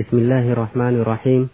[0.00, 1.48] بስم الله الرحማن رحيم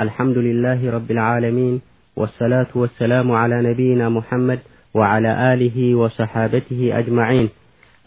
[0.00, 1.80] الحمد لله رب العمين
[2.16, 4.58] والصلة واسلم على نبيና محመድ
[4.98, 7.46] وعلى له وصحابته أجمعን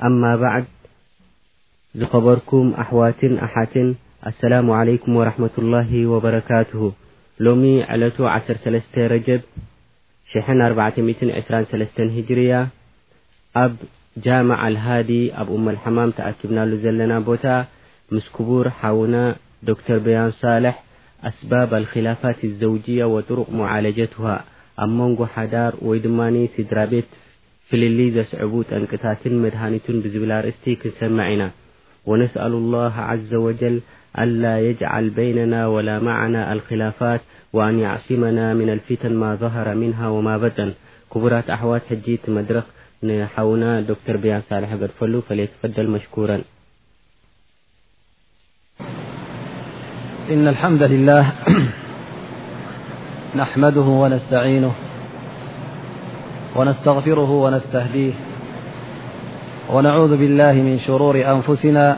[0.09, 0.63] ኣማ بعድ
[2.01, 3.87] ዝኸበርኩም ኣحዋትን ኣحትን
[4.31, 6.81] ኣسلم عليكም ورحمة الله وبረካትه
[7.46, 7.63] ሎሚ
[8.10, 8.76] ዕቱ 1
[9.15, 9.42] ረጀب
[10.81, 12.54] 42 هجርያ
[13.65, 13.74] ኣብ
[14.26, 15.10] ጃمع الهዲ
[15.42, 17.45] ኣብ أم الحማም ተأكብናل ዘለና ቦታ
[18.13, 19.16] ምስكቡር ሓوና
[19.67, 20.75] ዶر بين ሳالح
[21.29, 24.21] أسبب الخلافت الزوجية وطرق معالجته
[24.83, 25.71] ኣ منጎ حዳر
[26.33, 27.09] ن سድራ ቤت
[27.67, 31.41] فلل ዘسعب ጠنقታት مድهنت بزبل رእست كنسمع ن
[32.09, 33.75] ونسأل الله عز وجل
[34.23, 37.21] ألا يجعل بيننا ولا معنا الخلافت
[37.55, 40.59] وأن يعصمنا من الفتن ما ظهر منها وما بط
[41.11, 42.57] كبرت أحوت حجي مድر
[43.07, 44.39] نحون ዶر بين
[44.70, 46.39] ح قطፈل فليتفደل مشكورا
[50.29, 51.31] إن الحمد لله
[53.41, 54.71] نحمده ونستعينه
[56.55, 58.13] ونستغفره ونستهديه
[59.73, 61.98] ونعوذ بالله من شرور أنفسنا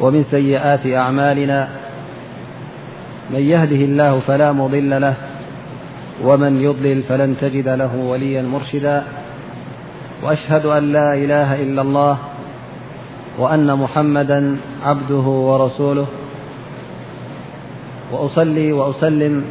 [0.00, 1.68] ومن سيئات أعمالنا
[3.30, 5.14] من يهده الله فلا مضل له
[6.24, 9.02] ومن يضلل فلن تجد له وليا مرشدا
[10.22, 12.18] وأشهد أن لا إله إلا الله
[13.38, 16.06] وأن محمدا عبده ورسوله
[18.12, 19.44] وأصلي وأسلم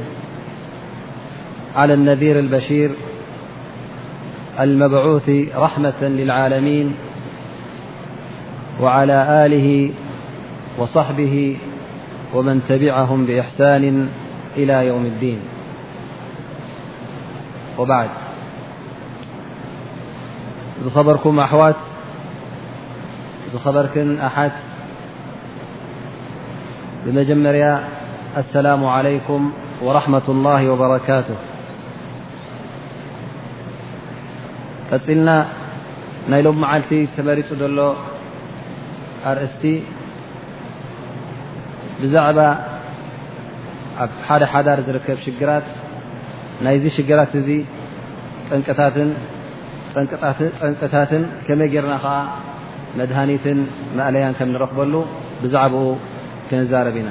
[1.75, 2.91] على النذير البشير
[4.59, 6.95] المبعوث رحمة للعالمين
[8.81, 9.91] وعلى آله
[10.77, 11.57] وصحبه
[12.33, 14.09] ومن تبعهم بإحسان
[14.57, 15.39] إلى يوم الدين
[17.77, 18.09] وبعد
[20.95, 21.75] خبركم أوات
[23.63, 24.61] خركم أحتمر
[28.41, 29.41] الሰላሙ عለይኩም
[29.85, 31.27] وራحመة الላه ወበረካቱ
[34.89, 35.29] ቀፂልና
[36.31, 37.77] ናይ ሎም መዓልቲ ተመሪፁ ዘሎ
[39.29, 39.63] ኣርእስቲ
[42.01, 42.39] ብዛዕባ
[44.03, 45.65] ኣብ ሓደ ሓዳር ዝርከብ ሽግራት
[46.65, 47.49] ናይዚ ሽግራት እዚ
[48.49, 52.13] ጠንቅታትን ከመይ ጌርና ከዓ
[52.99, 53.59] መድሃኒትን
[53.99, 54.93] ማእለያን ከም ንረክበሉ
[55.43, 55.83] ብዛዕባኡ
[56.49, 57.09] ክንዛረብ ኢና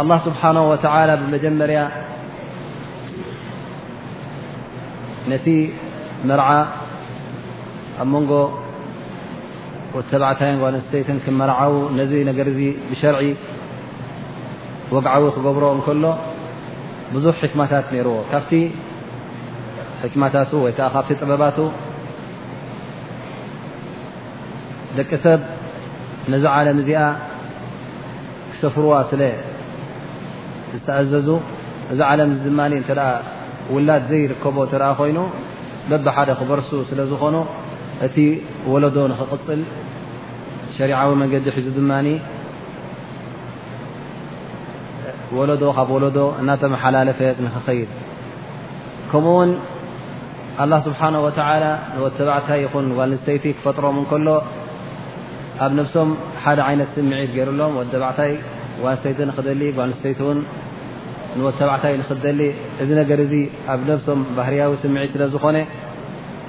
[0.00, 1.80] الله ስብሓነه ወተላ ብመጀመርያ
[5.30, 5.46] ነቲ
[6.28, 6.48] መርዓ
[8.02, 8.32] ኣብ መንጎ
[10.10, 10.52] ተብታይ
[10.86, 12.60] ስተይት ክመርዓው ነዚ ነገር ዚ
[12.90, 13.20] ብሸርዒ
[14.94, 16.04] ወግዓዊ ክገብሮ እከሎ
[17.14, 18.52] ብዙሕ ሕክማታት ነርዎ ካብቲ
[20.14, 21.58] ክማታት ወይከ ካብ ጥበባት
[24.96, 25.40] ደቂ ሰብ
[26.34, 27.02] ነዚ ዓለም እዚኣ
[28.52, 29.20] ክሰፍርዎ ስለ
[30.74, 31.28] ዝተኣዘዙ
[31.92, 32.90] እዚ ዓለም ዚ ድማ እተ
[33.74, 35.18] ውላድ ዘይርከቦ እተ ኮይኑ
[35.90, 37.36] በብሓደ ክበርሱ ስለ ዝኾኑ
[38.06, 38.16] እቲ
[38.72, 39.60] ወለዶ ንክቅፅል
[40.76, 41.92] ሸሪعዊ መንገዲ ሒዚ ድማ
[45.38, 47.90] ወለዶ ካብ ወለዶ እናተመሓላለፈ ንክኸይድ
[49.10, 49.50] ከምኡውን
[50.62, 51.28] ኣላه ስብሓነه ወ
[52.02, 54.28] ወ ተባዕታይ ይኹን ዋስተይቲ ክፈጥሮም እከሎ
[55.64, 56.10] ኣብ ነብሶም
[56.42, 57.72] ሓደ ይነት ስምዒት ገይሩሎም
[58.02, 58.32] ባዕታይ
[58.86, 60.38] ዋንስተይቲ ንክደሊ ዋንስተይቲ እውን
[61.38, 62.40] ንወት ተባዕታይ ንክደሊ
[62.82, 63.34] እዚ ነገር እዚ
[63.72, 65.58] ኣብ ነብሶም ባህርያዊ ስምዒት ስለ ዝኮነ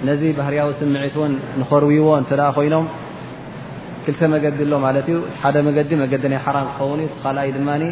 [0.08, 2.88] ነዚ ባህርያዊ ስምዒት እውን ንኸርብይዎ እንተደ ኮይኖም
[4.06, 7.84] ክልተ መገዲ ሎ ማለት እዩ እሓደ መዲ መዲ ናይ ሓራም ክኸውን እዩ ካልኣይ ድማኒ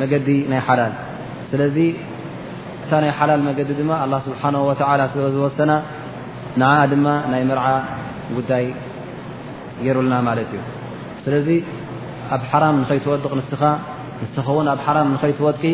[0.00, 0.92] መገዲ ናይ ሓላል
[1.50, 1.78] ስለዚ
[2.82, 5.72] እታ ናይ ሓላል መገዲ ድማ ኣላ ስብሓና ወላ ስለ ዝወሰና
[6.60, 7.66] ንዓኣ ድማ ናይ ምርዓ
[8.38, 8.66] ጉዳይ
[9.84, 10.60] ገይሩልና ማለት እዩ
[12.32, 15.64] ኣብ ራ ንኸወስውን ኣብ ራ ንኸይትወድቂ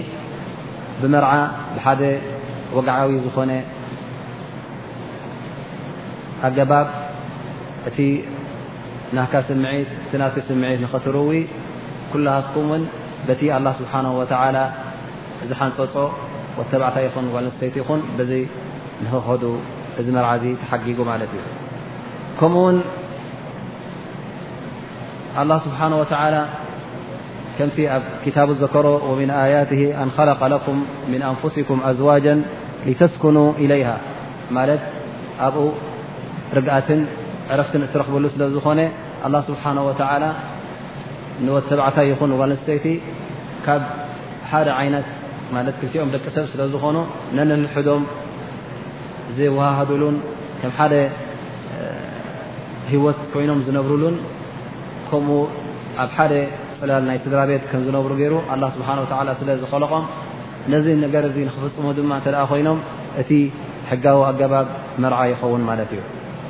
[1.00, 1.33] ብመርዓ
[1.77, 2.00] ብሓደ
[2.77, 3.53] ወግዓዊ ዝኾነ
[6.47, 6.89] ኣገባብ
[7.89, 7.99] እቲ
[9.16, 11.30] ናካ ስምዒት እቲ ና ስምዒት ንኸትርዊ
[12.10, 12.83] ኩልሃትኩም ውን
[13.28, 14.22] በቲ ኣه ስብሓንه ወ
[15.51, 15.92] ዚሓንፀፆ
[16.59, 18.30] ወተባዕታ ይኹን ለስተይቲ ይኹን ብዙ
[19.04, 19.42] ንክኸዱ
[20.01, 21.42] እዚ መርዓ እዚ ተሓጊጉ ማለት እዩ
[25.38, 26.34] الله ስبሓنه وتعل
[27.59, 30.77] ከም ኣብ كታب ዘكሮ ومن آيته أنخለق لكم
[31.12, 32.34] من أንفسكም أዝوجا
[32.88, 33.91] لተስكن إليه
[34.56, 34.82] ማለት
[35.47, 35.65] ኣብኡ
[36.56, 37.00] ርግአትን
[37.53, 38.80] ዕረፍትን እረክበሉ ስለዝኾነ
[39.27, 40.22] الله ስبሓنه وتعل
[41.47, 42.30] ንወት ሰዓታ ይኹን
[42.68, 42.86] ተይቲ
[43.65, 43.83] ካብ
[44.50, 45.06] ሓደ عይነት
[45.80, 46.97] ክትኦም ደቂ ሰብ ስለዝኾኑ
[47.36, 48.03] ነنሕዶም
[49.38, 50.16] ዘዋهሉን
[50.60, 50.94] ከም ሓደ
[52.92, 54.15] ህወት ኮይኖም ዝነብሩሉን
[55.10, 55.39] ከምኡ
[56.03, 56.33] ኣብ ሓደ
[56.80, 58.89] ፅላል ናይ ስድራቤት ከም ዝነብሩ ገይሩ ኣላ ስብሓ
[59.21, 60.04] ወላ ስለዝከለቆም
[60.72, 62.78] ነዚ ነገር ንክፍፅሙ ድማ እተደ ኮይኖም
[63.22, 63.30] እቲ
[63.91, 64.66] ሕጋዊ ኣገባብ
[65.03, 66.03] መርዓ ይኸውን ማለት እዩ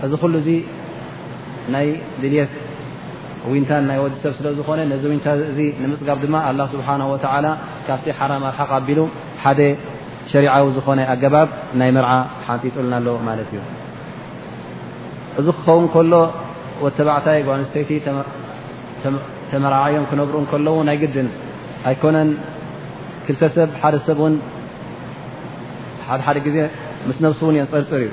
[0.07, 0.49] እዚ ኩሉ እዚ
[1.75, 1.87] ናይ
[2.23, 2.53] ድልት
[3.51, 7.47] ውንታን ናይ ወዲሰብ ስለዝኮነ ነዚ ታ እዚ ንምፅጋብ ድማ ኣላ ስብሓነ ወላ
[7.87, 9.01] ካብቲ ሓራኣርሓኣቢሉ
[9.45, 9.61] ሓደ
[10.33, 11.49] ሸሪዓዊ ዝኮነ ኣገባብ
[11.81, 12.12] ናይ መርዓ
[12.49, 13.61] ሓንጢጡልና ኣሎ ማለት እዩ
[15.41, 16.12] እዚ ክኸውን ከሎ
[16.85, 17.91] ወተባዕታይ ጓንስተይቲ
[19.50, 21.29] ተመራዮም ክነብሩ እከለዉ ናይ ግድን
[21.91, 22.31] ኣይኮነን
[23.26, 24.19] ክልተሰብ ሓደሰብ
[26.26, 26.58] ሓደ ዜ
[27.08, 28.11] ምስ ነብ ን የንፀርፅር እዩ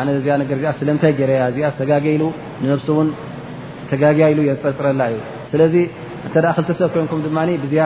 [0.00, 2.22] ኣነ እዚኣር ዚኣ ስለምታይ ረያ እዚኣ ተጋይሉ
[2.72, 3.08] ነብ ውን
[3.90, 5.18] ተጋያሉ የንፀርፅረላ እዩ
[5.52, 5.74] ስለዚ
[6.28, 6.34] እተ
[6.68, 7.84] ተሰብ ኮይንኩም ድማ ብዝያ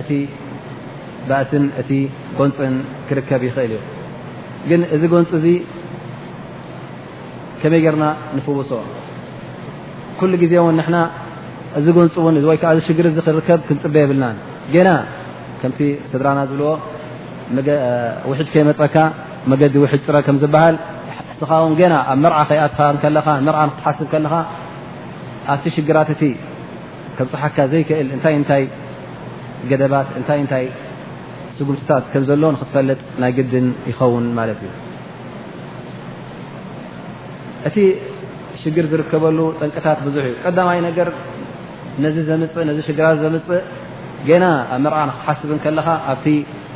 [0.00, 0.22] እ
[1.28, 1.90] ባእስን እቲ
[2.38, 2.74] ጎንፅን
[3.08, 3.80] ክርከብ ይኽእል እዩ
[4.70, 5.46] ግን እዚ ጎንፂ እዚ
[7.60, 8.04] ከመይ ጌርና
[8.36, 8.70] ንፍውሶ
[10.52, 10.56] ዜ
[11.78, 14.36] እዚ ጎንፅእውንወይ ዓዚ ሽግር እዚ ክርከብ ክንፅበ የብልናን
[14.86, 14.90] ና
[15.60, 15.80] ከምቲ
[16.10, 16.70] ስድራና ዝብልዎ
[18.30, 18.96] ውሕጅ ከይመፀካ
[19.50, 20.76] መገዲ ውሕጅ ፅረ ከም ዝበሃል
[21.34, 24.34] እስኻ ውን ና ኣብ መርዓ ከኣትመርዓ ክትሓስብ ከለኻ
[25.52, 26.22] ኣብቲ ሽግራት እቲ
[27.16, 28.64] ከምፅሓካ ዘይክእል እንታይ እንታይ
[29.70, 30.66] ገደባት እንታይ እንታይ
[31.56, 34.74] ስጉምትታት ከም ዘሎ ንክትፈለጥ ናይ ግድን ይኸውን ማለት እዩ
[37.68, 37.76] እቲ
[38.62, 41.08] ሽግር ዝርከበሉ ጠንቅታት ብዙሕ እዩ ቀይ ነገር
[42.04, 43.62] ነዚ ዘምፅእ ነዚ ሽግራት ዘምፅእ
[44.42, 46.26] ና ኣብ ምርዓ ንክትሓስብ ከለኻ ኣብቲ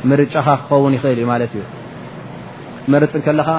[0.09, 1.53] ምርጫኻ ክኸውን ይኽእል ዩ ማ እዩ
[2.93, 3.49] መርፅከለኻ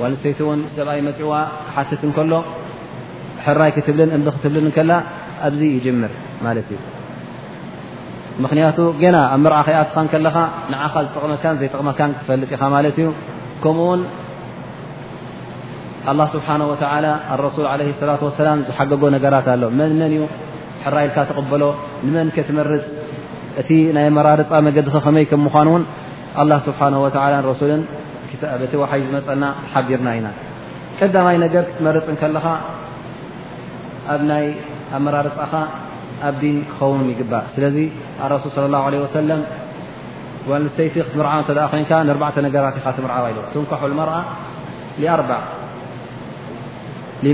[0.00, 1.32] ዋነሰይቲ እውን ሰብኣይ መፅዋ
[1.68, 2.32] ክሓትት ከሎ
[3.44, 4.92] ሕራይ ክትብልን እንብ ክትብልን ከላ
[5.46, 6.12] ኣብዚ ይጅምር
[6.46, 6.78] ማለት እዩ
[8.44, 8.78] ምክንያቱ
[9.16, 10.36] ና ኣብ ምርዓ ከኣትካከለኻ
[10.72, 13.08] ንዓኻ ዝጠቕመካን ዘይጠቕመካን ክትፈልጥ ኢኻ ማለት እዩ
[13.64, 14.02] ከምኡውን
[16.10, 16.74] ኣ ስብሓ ወ
[17.32, 20.20] ኣረሱል ለ ላ ሰላም ዝሓገጎ ነገራት ኣሎንመንዩ
[20.84, 21.62] ሕራኢልካ ተበሎ
[22.06, 22.82] ንመን ትመርፅ
[23.60, 25.84] እቲ ናይ መራርፃ መገድ ከመይ ምኳኑ ውን
[26.66, 26.80] ስብሓ
[28.72, 30.28] ቲ ይ ዝመፀና ተሓቢርና ኢና
[31.02, 32.46] ቀዳማይ ነገር ትመርፅ ከለኻ
[34.14, 35.52] ኣኣ መራርፃኻ
[36.28, 37.76] ኣብ ዲን ክኸውን ይግባእ ስለዚ
[38.56, 39.38] ሱል صى ه ع
[40.46, 41.80] ሰም ተይቲ ክትርዓ ተ ኮን
[42.30, 44.20] ዕተ ነገራት ኢ ትርዓ ኢ ቱንካ መር ኣ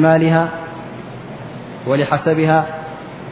[0.04, 0.24] ማሊ
[2.10, 2.40] ሓሰቢ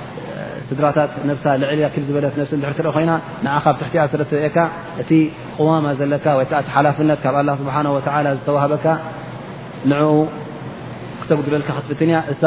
[0.77, 0.87] ድራ
[1.43, 3.11] ሳ ዕልእ ዝበለት ሲ ትርኢ ኮይና
[3.63, 4.57] ካ ብ ትሕቲያ ስረብአካ
[5.01, 5.11] እቲ
[5.57, 7.75] ቅዋማ ዘለካ ወይዓእ ሓላፍነት ካብ ስብሓ
[8.37, 8.85] ዝተዋህበካ
[9.91, 10.05] ንኡ
[11.21, 12.43] ክተጉድለልካ ክትፍትን ያ እሳ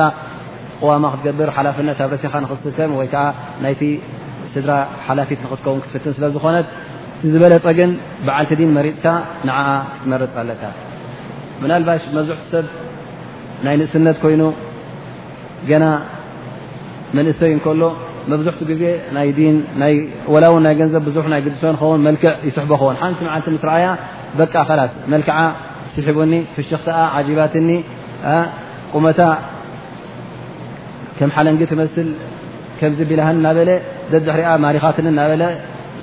[0.81, 3.25] ቅዋማ ክትገብር ሓላፍነት ኣብ ረሲኻ ኽተም ወይ ከዓ
[3.65, 3.83] ናይቲ
[4.55, 4.73] ስድራ
[5.09, 6.67] ሓላፊት ክትከውን ክትፍትን ስለዝኾነት
[7.35, 7.91] ዝበለፀግን
[8.27, 9.07] በዓልቲ ድን መሪፅካ
[9.95, 10.63] ክትመርፅ ኣለካ
[11.71, 12.67] ናባሽ መብዝሕ ሰብ
[13.67, 14.43] ናይ ንእስነት ኮይኑ
[15.69, 15.85] ገና
[17.17, 17.83] መንእሰይ እከሎ
[18.31, 18.49] መብዙ
[18.83, 18.85] ዜ
[19.17, 19.89] ላ
[20.67, 23.89] ና ንዘ ዙ ን ክ ይስከውን ሓንቲ ስ ያ
[24.41, 24.85] በቃ ላ
[25.27, 25.31] ክ
[26.33, 26.87] ኒ ፍሽኽ
[27.39, 27.69] ባትኒ
[28.95, 29.21] ቁመታ
[31.37, 32.09] ሓለንግ መስል
[32.93, 33.75] ል
[34.23, 34.25] ድ
[34.65, 34.97] ማሪኻት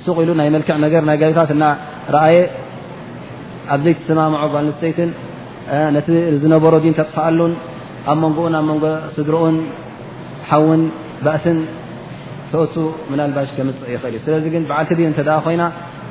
[0.06, 0.80] ሱ ኢሉ ይ ክ
[1.22, 1.42] ጋዜታ
[2.36, 2.40] የ
[3.74, 4.98] ኣብዘይ ሰማም ባልስተይት
[6.42, 7.52] ዝነበሮ ተኣሉን
[8.12, 9.56] ኣብ ንኡን ኣ ን ስድርኡን
[10.48, 10.82] ሓውን
[11.26, 11.44] ባእስ
[12.52, 12.74] ሰቱ
[13.10, 15.62] ምላልባሽ ምፅእ ይኽእል እዩ ስለዚ ግን በዓልቲ ዲን እተ ኮይና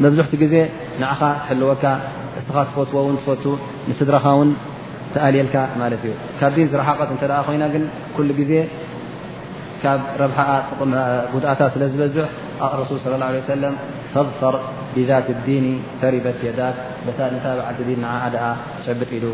[0.03, 0.55] መብዙሕቲ ግዜ
[1.01, 1.83] ንኻ ትሕልወካ
[2.39, 3.43] እኻ ትፈትዎ ን ትፈቱ
[3.89, 4.49] ንስድረኻ ውን
[5.13, 7.75] ተኣልየልካ ማለት እዩ ካብ ዲን ዝረሓቀት እተ ኮይና ግ
[8.15, 8.53] ኩሉ ግዜ
[9.83, 10.33] ካብ ረብ
[11.33, 12.27] ጉድኣታት ስለ ዝበዝሕ
[12.81, 13.75] ረሱል صለ ه عه ሰለም
[14.13, 14.55] ፈضፈር
[14.95, 15.65] ብذት ዲን
[16.01, 16.77] ተሪበት የዳት
[17.17, 17.79] ታ ብዓቲ
[18.35, 18.37] ደ
[18.85, 19.25] ጨብጥ ኢሉ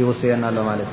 [0.00, 0.92] ይውስየና ኣሎ ማት እዩ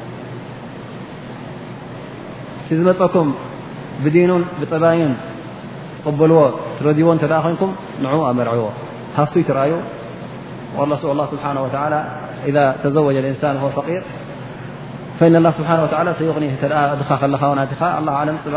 [2.79, 3.29] ዝመፀኩም
[4.03, 5.13] ብዲኑን ብጠባይን
[6.03, 6.39] ትበልዎ
[6.87, 7.55] ረዲዎ እ ኮይኑኩም
[8.03, 8.65] ን ኣመርዕዎ
[9.17, 9.71] ሃፍትይ ትረአዩ
[11.03, 11.29] ስብሓه
[12.83, 13.87] ተዘጀ እንሳን ፈር ስብه
[15.19, 15.53] ሰቕ ድ ለም
[18.45, 18.55] ፅባ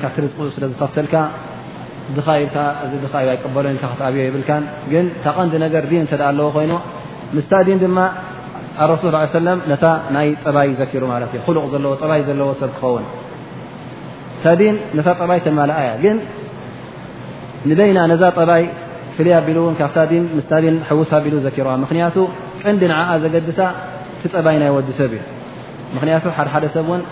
[0.00, 0.24] ካብትር
[0.56, 1.14] ስለ ዝከፍተልካ
[2.16, 2.26] ድኻ
[2.84, 3.06] እዚ ድ
[3.44, 3.78] ቀበሎ ኢ
[4.14, 4.36] ብዮ ይብ
[4.92, 5.74] ግን ታቐንዲ ነገ
[6.06, 6.72] እተ ኣለዎ ኮይኑ
[7.36, 7.98] ምስታ ዲን ድማ
[8.84, 9.02] ኣረሱ
[9.46, 9.48] ነ
[10.16, 13.04] ናይ ጥባይ ዘኪሩ ማ እ ሉቕ ዘዎ ጥባይ ዘዎ ሰብ ትኸውን
[14.44, 16.16] ታዲን ነታ ጠባይ ተማልኣእያ ግን
[17.70, 18.62] ንበይና ነዛ ጠባይ
[19.16, 19.98] ፍልይ ኣቢሉ እውን ካብታ
[20.36, 22.16] ምስታን ሕውሳ ኣቢሉ ዘኪርዋ ምክንያቱ
[22.62, 23.58] ቀንዲ ንዓዓ ዘገድሳ
[24.20, 25.22] ቲ ጠባይ ናይ ወዲ ሰብ እዩ
[25.96, 27.02] ምክንያቱ ሓደ ሓደ ሰብ እውን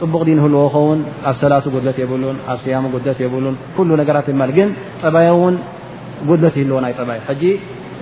[0.00, 4.70] ፅቡቅ ዲ ህልዎ ኸውን ኣብ ሰላሱ ጉድለት የብሉን ኣብ ስያሙ ጉድለት የብሉን ኩሉ ነገራት ግን
[5.04, 5.56] ጠባይ ውን
[6.30, 7.44] ጉድለት ይህልዎ ናይ ጠባይ ጂ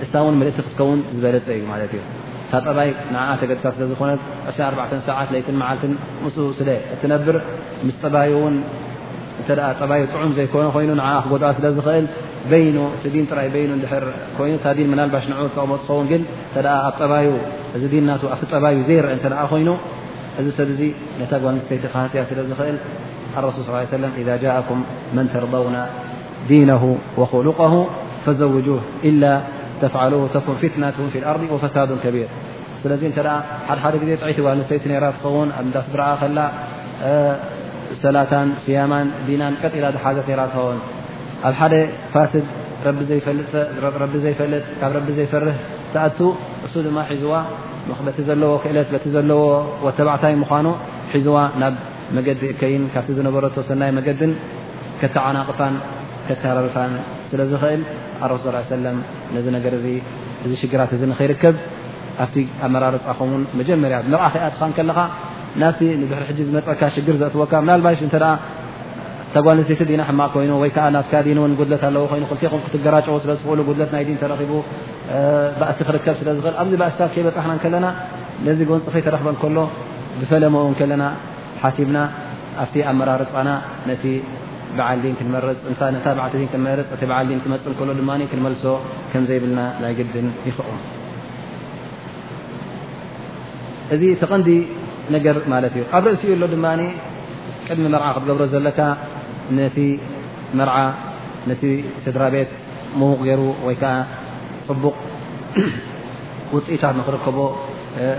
[0.05, 2.03] እሳ ውን ምልእቲ ክትከውን ዝበለፀ እዩ ማለት እዩ
[2.51, 2.89] ጠባይ
[3.63, 4.11] ተጥ ለዝኮነ
[4.49, 4.73] እ ሰት
[5.07, 5.47] ት ዓልት
[6.35, 6.37] ስ
[7.27, 7.35] ብር
[7.87, 8.03] ምስ ጠ
[8.41, 8.55] ዑም
[10.37, 10.91] ዘ ይ ክ ስለ ይ ይኑ
[15.01, 15.25] ናባሽ
[15.55, 16.13] ቕ ኸው ግ
[16.53, 16.65] ጠዩ
[17.75, 17.83] ዘአ
[19.51, 19.65] ኮይ
[20.41, 20.47] እዚ
[21.29, 21.85] ሰብ ጓስተይቲ
[22.19, 22.39] ያ ስለ
[23.39, 23.69] እል ሱ ص
[24.03, 24.05] ذ
[24.67, 24.69] ኩ
[25.15, 25.77] መن ተርضውن
[26.51, 26.83] ዲنه
[27.19, 27.59] وخሉق
[28.23, 28.49] فዘو
[29.83, 30.73] ተም ፊት
[31.35, 32.27] ርض ሳ ቢር
[32.81, 33.05] ስለ ዜ
[34.35, 36.45] ት ዋሰይቲ ትኸውን ስ
[38.01, 38.17] ሰላ
[38.63, 38.93] ስያማ
[39.27, 39.43] ዲና
[39.73, 40.79] ቀላ ሓዘት ትኸውን
[41.49, 41.77] ኣብ ደ
[42.13, 42.45] ፋስድ
[43.09, 43.53] ዘፈጥ
[44.81, 45.57] ካብ ቢ ዘይፈርህ
[45.93, 46.03] ተኣ
[46.65, 47.37] እሱ ሒዋ ዘዎ
[48.65, 48.77] ክእለ
[49.29, 50.35] ዘዎ ተዕታይ
[50.67, 50.73] ኑ
[51.25, 51.75] ሒዋ ናብ
[52.17, 54.31] መዲ እከይን ካብቲ ዝነበረ ሰናይ ድን
[55.17, 55.75] ተعናቅፋን
[56.43, 56.75] ተረርፋ
[57.29, 57.41] ስል
[58.25, 58.33] ኣረ
[59.35, 59.73] ነዚ ነገር
[60.45, 61.55] እዚ ሽግራት እዚ ንከይርከብ
[62.23, 62.35] ኣብቲ
[62.65, 64.99] ኣመራርፃኹምውን መጀመርያ መርዓ ከኣትካ ከለካ
[65.61, 68.17] ናብቲ ንብሕሪ ሕ ዝመፀካ ሽግር ዘእትወካ ናልማይሽ ተ
[69.33, 74.03] ተጓልሴይቲ ዲና ሕማቅ ኮይኑ ወይከዓ ናትካ ዲንእውን ጉድለት ኣለዎ ይኑ ክንቲይም ክትገራጨዎ ስለዝክእሉ ጉድት ናይ
[74.07, 74.51] ዲ ተረኪቡ
[75.59, 77.87] ባእሲ ክርከብ ስለዝኽእል ኣብዚ ባእሲታት ከይበፃሕና ከለና
[78.47, 79.57] ነዚ ጎንፅፈይ ተረክበ ከሎ
[80.21, 81.03] ብፈለመ ከለና
[81.63, 81.97] ሓቲብና
[82.63, 83.49] ኣብቲ ኣመራርፃና
[84.77, 84.89] ፅዓ
[85.45, 86.25] ርፅ
[86.93, 88.63] እቲ ዓልን ክመፅ እሎ ድማ ክንመልሶ
[89.11, 90.57] ከምዘይብልና ናይ ግድን ይኽ
[93.95, 94.49] እዚ ተቐንዲ
[95.15, 96.65] ነገር ማለት እዩ ኣብ ርእሲኡ ኣሎ ድማ
[97.67, 98.79] ቅድሚ መርዓ ክትገብሮ ዘለካ
[99.57, 99.77] ነቲ
[100.59, 100.75] መርዓ
[101.49, 101.63] ነቲ
[102.05, 102.49] ስድራቤት
[102.99, 103.93] መዉቕ ገይሩ ወይከዓ
[104.67, 104.95] ፅቡቕ
[106.55, 107.37] ውፅኢታት ንክርከቦ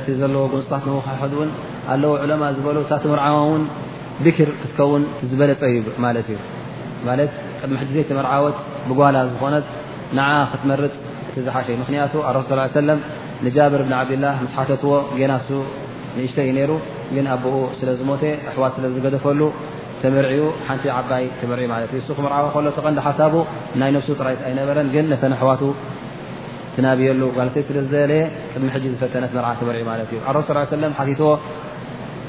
[0.01, 1.51] እቲ ዘለዎ ጎንፅታት ንወካሕ እውን
[1.95, 2.67] ኣለዎ ዕለማ ዝበ
[3.21, 3.27] ርዓ
[4.39, 6.39] ክትከውን ዝበለጠ እዩ ማለት እዩ
[7.09, 8.57] ማለት ቅድሚ ሕ ዘይ ተመርዓዎት
[8.89, 9.67] ብጓላ ዝኾነት
[10.17, 10.21] ን
[10.53, 10.93] ክትመርጥ
[11.31, 12.51] እቲ ዝሓሸ ምክንያቱ ኣሱ
[12.89, 12.97] ለ
[13.47, 15.49] ንጃብር ብን ዓብድላህ ምስ ሓተትዎ ጌናሱ
[16.17, 16.73] ንእሽተ ዩ ሩ
[17.15, 19.41] ግን ኣብኡ ስለ ዝሞተ ኣሕዋት ስለዝገደፈሉ
[20.03, 23.35] ተመርኡ ሓንቲ ዓባይ ተመርማ እ ክመርዓወ ሎ ቀንዲ ሓሳቡ
[23.81, 25.63] ናይ ነፍሱ ጥራይ ኣይነበረን ግን ነተ ኣሕዋቱ
[26.75, 28.23] ትናብየሉ ጓተይ ስለዝለየ
[28.53, 29.93] ቅድሚ ሕ ዝፈተነት መርዓ ተመር ማ
[31.11, 31.33] እዩ ዎ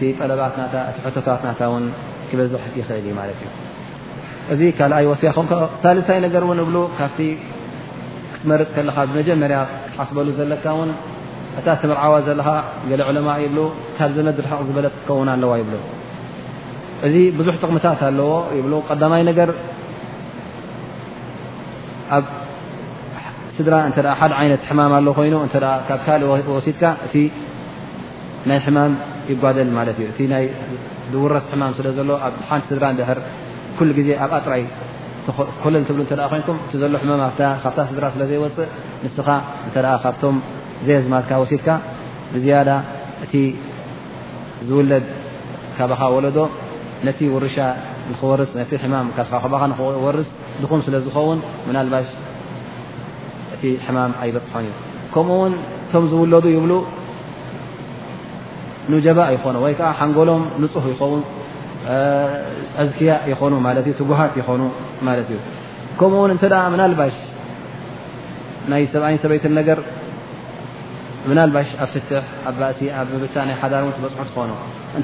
[0.00, 1.20] ታት
[2.38, 3.48] በዝ ል ዩ እ
[4.52, 5.06] እዚ ካኣይ
[5.82, 7.16] ካልታይ ነርን ብ ካብ
[8.34, 10.90] ክትመርጥ ከለኻ መጀመርያ ክትሓስበሉ ዘለካ ን
[11.58, 12.48] እታ ትምርዓዋ ዘለኻ
[13.44, 13.56] ይብ
[13.98, 15.70] ካብ ዘመድርቅ ዝበለ ከው ኣዋ ይብ
[17.06, 18.62] እዚ ብዙ ጥቕምታት ኣለዎ ይ
[19.02, 19.22] ዳማይ
[22.16, 22.24] ኣብ
[23.56, 23.74] ስድራ
[24.20, 25.36] ሓደ ይነት ማ ኣ ይኑ
[26.66, 27.28] ሲትካ እ ይ
[29.38, 30.44] ይእእቲ ናይ
[31.12, 33.18] ድውረስ ሕማም ስለ ዘሎ ኣብ ሓንቲ ስድራንድር
[33.78, 34.62] ኩሉ ግዜ ኣብኣጥራይ
[35.62, 37.20] ኮል ብ እ ኮይንኩም እቲ ዘሎ ሕማም
[37.62, 38.68] ካብታ ስድራ ስለ ዘይወፅእ
[39.04, 39.28] ንስኻ
[39.68, 39.70] እ
[40.02, 40.36] ካብቶም
[40.86, 41.68] ዘይዝማትካ ወሲድካ
[42.32, 42.68] ብዝያዳ
[43.24, 43.34] እቲ
[44.68, 45.04] ዝውለድ
[45.76, 46.38] ካባኻ ወለዶ
[47.06, 47.56] ነቲ ውርሻ
[48.10, 50.28] ንክርስ ቲ ማም ኻ ንክወርስ
[50.62, 52.08] ድኹም ስለ ዝኸውን ምናልባሽ
[53.54, 54.72] እቲ ሕማም ኣይበፅሖን እዩ
[55.14, 55.52] ከምኡውን
[55.86, 56.64] እቶም ዝውለዱ ይብ
[59.06, 61.20] ጀባእ ይኮኑ ወይ ዓ ሓንጎሎም ንፁህ ይኸውን
[62.82, 63.52] ዕዝክያ ይኮኑ
[64.00, 64.62] ትጉሃት ይኾኑ
[65.06, 65.30] ማ እዩ
[66.00, 66.32] ከምኡውን
[66.80, 67.14] ናባሽ
[68.70, 69.68] ናይ ሰብኣይ ሰበይት ነገ
[71.38, 72.10] ናባሽ ኣብ ፍት
[72.48, 74.50] ኣ እሲ ኣብ ብታ ናይ ሓዳር እ ትበፅሑ ትኾኑ
[74.98, 75.02] እ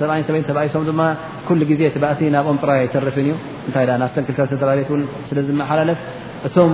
[0.00, 1.00] ሰብኣይን ሰበይት ተይሶም ድማ
[1.48, 3.32] ኩ ዜ ባእሲ ናብኦም ጥራይ ይተርፍን እዩ
[3.68, 4.90] እታይ ናብ ክተ ቤት
[5.28, 6.00] ስዝመሓላለት
[6.48, 6.72] እቶም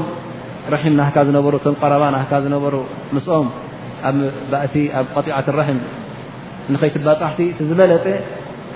[0.72, 2.74] ረሒም ናካ ዝነሩ እም ቀረባ ናካ ዝነበሩ
[3.16, 3.46] ምኦም
[4.08, 4.16] ኣብ
[4.52, 5.46] ባእሲ ኣብ ጢት
[6.72, 7.34] ንከይትባፅሕ
[7.68, 7.92] ዝበለ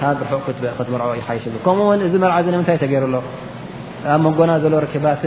[0.00, 0.44] ካብ ርቅ
[0.78, 3.14] ክትምርዖ ይሓይሽ ከምኡውን እዚ መርዓ ንምታይ ተገይሩሎ
[4.14, 5.22] ኣብ መጎና ዘሎ ርክባት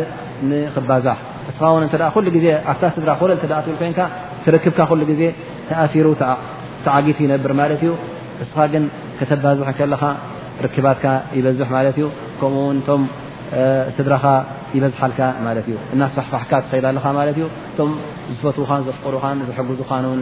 [0.49, 1.17] ንክባዛሕ
[1.51, 1.61] እስኻ
[2.43, 4.01] ዜ ኣብታ ስድራ ል ትብል ኮ
[4.45, 4.79] ትርክብካ
[5.11, 5.21] ግዜ
[5.69, 6.07] ተኣሲሩ
[6.85, 7.91] ተዓጊት ይነብር ማለት እዩ
[8.43, 8.85] እስኻ ግን
[9.21, 10.03] ከተባዝሕ ከለኻ
[10.65, 11.05] ርክባትካ
[11.37, 12.07] ይበዝሕ ማለትእዩ
[12.39, 13.01] ከምኡውን እቶም
[13.97, 14.23] ስድራኻ
[14.75, 17.41] ይበዝሓልካ ማት እዩ እና ስፋሕፋሕካ ከይዳለካ ማት እዩ
[17.79, 17.91] ቶም
[18.35, 19.15] ዝፈትዉካን ዘፍቅሩ
[19.59, 20.21] ዝግዙንውን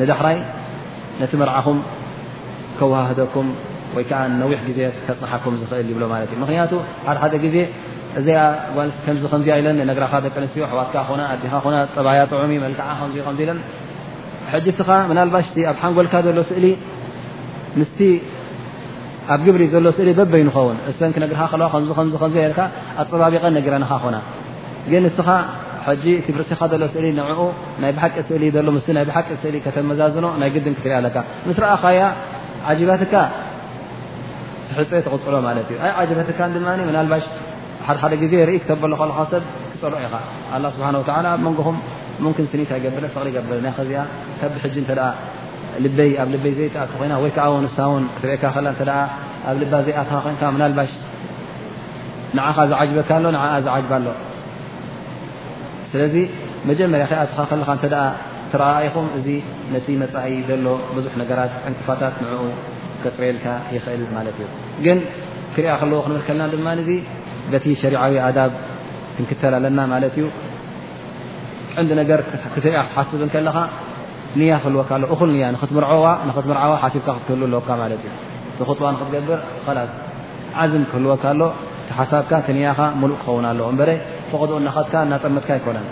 [0.00, 0.36] ንዳሕራይ
[1.20, 1.78] ነቲ መርዓኹም
[2.78, 3.48] ከዋህደኩም
[3.96, 6.72] ወይከዓ ነዊሕ ግዜ ከፅንሓኩም ዝኽእል ይብሎ ማለት እዩ ምክንያቱ
[7.08, 7.56] ሓደሓደ ግዜ
[8.18, 8.38] እዘኣ
[8.76, 13.34] ጓልስ ከምዚ ከምዚ ኢለን ነግራኻ ደቂ ኣንስትኡ ኣሕዋትካ ኮና ኣዲኻ ኮና ጠባያ ጥዑሚ መልክዓ ከ
[13.48, 13.58] ለን
[14.52, 16.66] ሕጂ ስኻ ናልባሽቲ ኣብ ሓንጎልካ ዘሎ ስእሊ
[17.80, 17.92] ምስ
[19.34, 21.64] ኣብ ግብሪ ዘሎ ስእሊ በበ ይንኸውን እሰንኪ ነርካ ዋ
[23.02, 24.16] ኣፀባቢቀን ነጊረኻ ኮና
[25.90, 27.40] እቲ ብርሲኻ ሎ ስእሊ ንኡ
[27.82, 28.50] ናይ ብሓቂ እሊእ
[28.96, 30.98] ሎይ ቂ እሊ ተዛዝኖ ናይ ግድን ትአ
[31.56, 32.00] ስ ረኣኻያ
[32.90, 33.14] በትካ
[34.68, 35.34] ትሕፀ ተቅፅሎ
[36.10, 36.38] ዩ በትካ
[37.12, 37.24] ባሽ
[38.22, 39.00] ደ ዜ ኢ ክተበካ
[39.32, 39.42] ሰብ
[39.72, 41.10] ክፀርዖ ኢኻ ስብ
[41.46, 41.76] መንኹም
[42.24, 43.92] ን ኒታይገብለ ፍቅሪ ገበናይዚ
[44.40, 46.60] ከቢ ይኣ በይ ዘ
[46.98, 47.44] ኮይ ወይዓ
[47.76, 47.86] ሳ
[48.20, 48.78] ትካኣብ
[50.62, 50.82] ል ዘኮይ
[52.90, 53.10] ዝበካ
[53.54, 54.06] ኣ ዝጅኣሎ
[55.92, 56.14] ስለዚ
[56.68, 58.04] መጀመርያ ከኣት ከለካ እንተ ደኣ
[58.52, 59.26] ትረይኹም እዚ
[59.74, 62.44] ነቲ መፃኢ ዘሎ ብዙሕ ነገራት ዕንክፋታት ንዕኡ
[63.02, 64.46] ከፅሬየልካ ይኽእል ማለት እዩ
[64.84, 64.98] ግን
[65.54, 66.90] ክሪያ ከለዎ ክንብል ከለና ድማዚ
[67.52, 68.52] በቲ ሸሪዓዊ ኣዳብ
[69.16, 70.26] ክንክተል ኣለና ማለት እዩ
[71.80, 72.20] ዕንዲ ነገር
[72.54, 73.56] ክትሪያ ክትሓስብን ከለኻ
[74.40, 78.12] ንያ ክህልወካ ኣሎ እኩል ያ ትኽትምርዓዋ ሓሲብካ ክትህል ኣለወካ ማለት እዩ
[78.60, 79.40] ተኽጥዋ ንክትገብር
[79.78, 79.90] ላስ
[80.62, 81.40] ዓዝም ክህልወካ ኣሎ
[81.98, 83.82] ሓሳብካ ትያካ ሉእ ክኸውን ኣለዎ በ
[84.30, 85.86] ፈቅዶኡ ናኸትካ እናጠመጥካ ኣይኮነን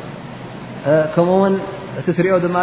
[1.14, 1.54] ከምኡውን
[2.00, 2.56] እቲ እትሪኦ ድማ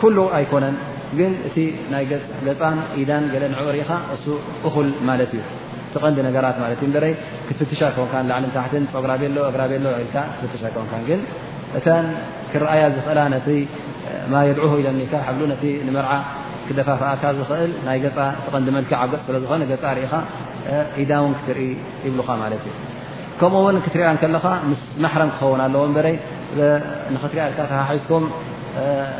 [0.00, 0.76] ኩሉ ኣይኮነን
[1.18, 1.56] ግን እቲ
[1.92, 2.04] ናይ
[2.46, 5.42] ገፃን ኢዳን ለ ንዕርኢኻ እ ኹል ማለት እዩ
[5.92, 7.12] ቲ ቀንዲ ነገራት ማ እ
[7.46, 10.06] ክትፍትሻ ኮን ላዕታሕት ፀጉራቤሎ ግራቤሎ ል
[10.42, 10.62] ትፍ
[11.00, 11.10] ንግ
[11.78, 11.86] እተ
[12.52, 13.20] ክረኣያ ዝክእላ
[14.32, 16.06] ማ የድዑ ኢ ምር
[16.68, 20.12] ክደፋፍካ ኽእል ናይ ገ ተቀንዲመልክ ዓገፅ ስለዝኮነ ገፃ ርኢኻ
[21.02, 21.68] ኢዳ ውን ክትርኢ
[22.06, 22.74] ይብልካ ማለት እዩ
[23.40, 26.14] ከምኡውን ክትሪያ ከለካ ምስ ማሕረም ክኸውን ኣለዎ በይ
[27.14, 28.24] ንክትርያ ልካ ተሃሒዝኩም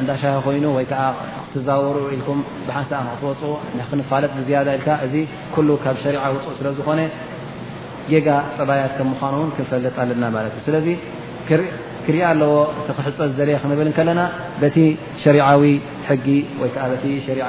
[0.00, 1.02] እንዳሻያ ኮይኑ ወይ ከዓ
[1.46, 3.50] ክትዛወሩ ኢልኩም ብሓንሰ ንክትወፅኡ
[3.90, 5.14] ክንፋለጥ ብዝያ ኢልካ እዚ
[5.54, 7.00] ኩሉ ካብ ሸር ውፅእ ስለዝኾነ
[8.12, 8.28] ጌጋ
[8.58, 10.86] ፀባያት ከምምኳኑውን ክንፈልጥ ኣለና ማለት እዩ ስለዚ
[12.06, 14.20] ክርአ ኣለዎ እ ክሕፀ ዝደለየ ክንብል ከለና
[14.76, 14.76] ቲ
[15.36, 15.66] ሪዊ
[16.24, 16.28] ጊ
[16.60, 17.46] ወይከዓቲ ሸሪዊ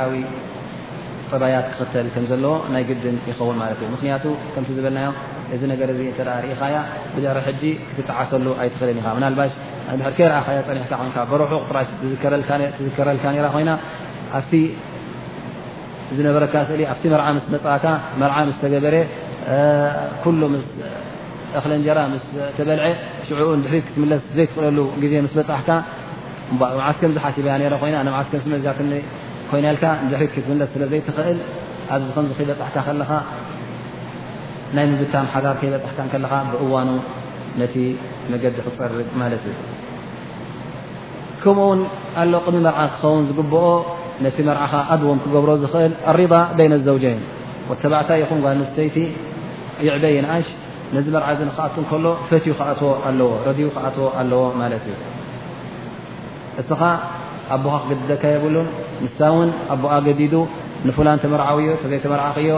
[1.32, 5.16] ጥራያት ክኽተል ከም ዘለዎ ናይ ግድን ይኸውን ማለት እዩ ምክንያቱ ከምቲ ዝበልናዮም
[5.56, 5.98] እዚ ነገር እ
[6.44, 6.78] ርእኻያ
[7.14, 7.50] ብድሪ ሕ
[7.96, 9.54] ክትዓሰሉ ኣይትክእልን ኢ ናባሽ
[10.02, 10.32] ድከይር
[10.68, 10.86] ፀኒሕ
[11.44, 11.64] ረሑጥ
[12.84, 13.72] ዝከረልካ ኮይና
[14.40, 14.52] ኣብ
[16.18, 17.66] ዝነበረካ እ ኣብቲ መር ስፃ
[18.56, 18.96] ስ ተገበረ
[21.60, 22.86] እክለንጀራ ስተበልዐ
[23.26, 24.80] ሽኡ ድሪት ትምስ ዘይትለሉ
[25.12, 25.50] ዜ ስ
[26.88, 29.84] ዓስ ከምዝ ሓሲብያ ኮይና ዓስኮይናልካ
[30.22, 31.40] ሕክትለት ስለዘይትኽእል
[31.94, 33.12] ኣብዚ ከምዚ ከበፅሕካ ከለኻ
[34.78, 36.90] ናይ ምብታን ሓዳር ከይበፅሕካከለካ ብእዋኑ
[37.62, 37.76] ነቲ
[38.32, 39.56] መገዲ ክፀርግ ማለት እዩ
[41.42, 41.80] ከምኡውን
[42.22, 43.66] ኣሎ ቅድሚ መርዓ ክኸውን ዝግብኦ
[44.26, 47.22] ነቲ መርዓኻ ኣድዎም ክገብሮ ዝኽእል ኣሪض በይና ኣዘውጀይን
[47.70, 48.98] ወተባዕታይ ይኹንጓ ንስተይቲ
[49.88, 50.48] ይዕበይ ይ ንኣሽ
[50.98, 51.28] ነዚ መርዓ
[51.58, 52.54] ክኣት ከሎ ፈትድዩ
[53.78, 54.98] ክኣትዎ ኣለዎ ማለት እዩ
[56.62, 56.82] እስኻ
[57.56, 58.68] ኣቦ ክገዲደካ የብሉን
[59.06, 60.34] ንሳን ኣቦኣ ገዲዱ
[60.88, 62.52] ንፍላ ተመር ዮ ዘይተመርዓ ዮ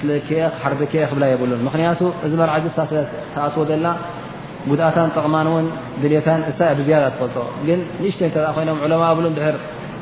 [0.00, 0.78] ት ሓርክ
[1.18, 3.86] ብ የብሉን ምክንያቱ እዚ መርዓሳተኣስዎ ዘላ
[4.70, 5.66] ጉድኣታን ጥቕማን ን
[6.02, 6.26] ድልታ
[6.58, 7.70] ሳ ብዝያ ትፈልጦ ግ
[8.02, 8.70] ንእሽተይ ኮይኖ
[9.18, 9.52] ብ ድ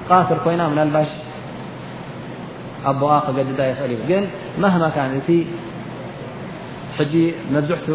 [0.09, 1.11] ቃስር ኮይና ናባሽ
[2.90, 4.12] ኣቦ ክገድዳ ይክእል እዩ ግ
[4.62, 4.97] ማካ
[7.03, 7.12] እቲ
[7.55, 7.88] መብዝሕቱ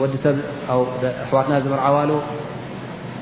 [0.00, 0.36] ወዲሰብ
[0.72, 1.84] ኣሕዋትና ዝርዋ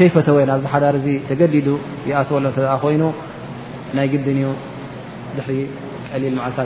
[0.00, 0.96] يፈተወይ ናዚ ሓዳር
[1.28, 1.66] ተገዲዱ
[2.20, 2.36] ኣተወ
[2.84, 3.02] ኮይኑ
[3.96, 4.46] ናይ ግድን ዩ
[5.36, 5.40] ድ
[6.10, 6.58] ቀሊል ዓልታ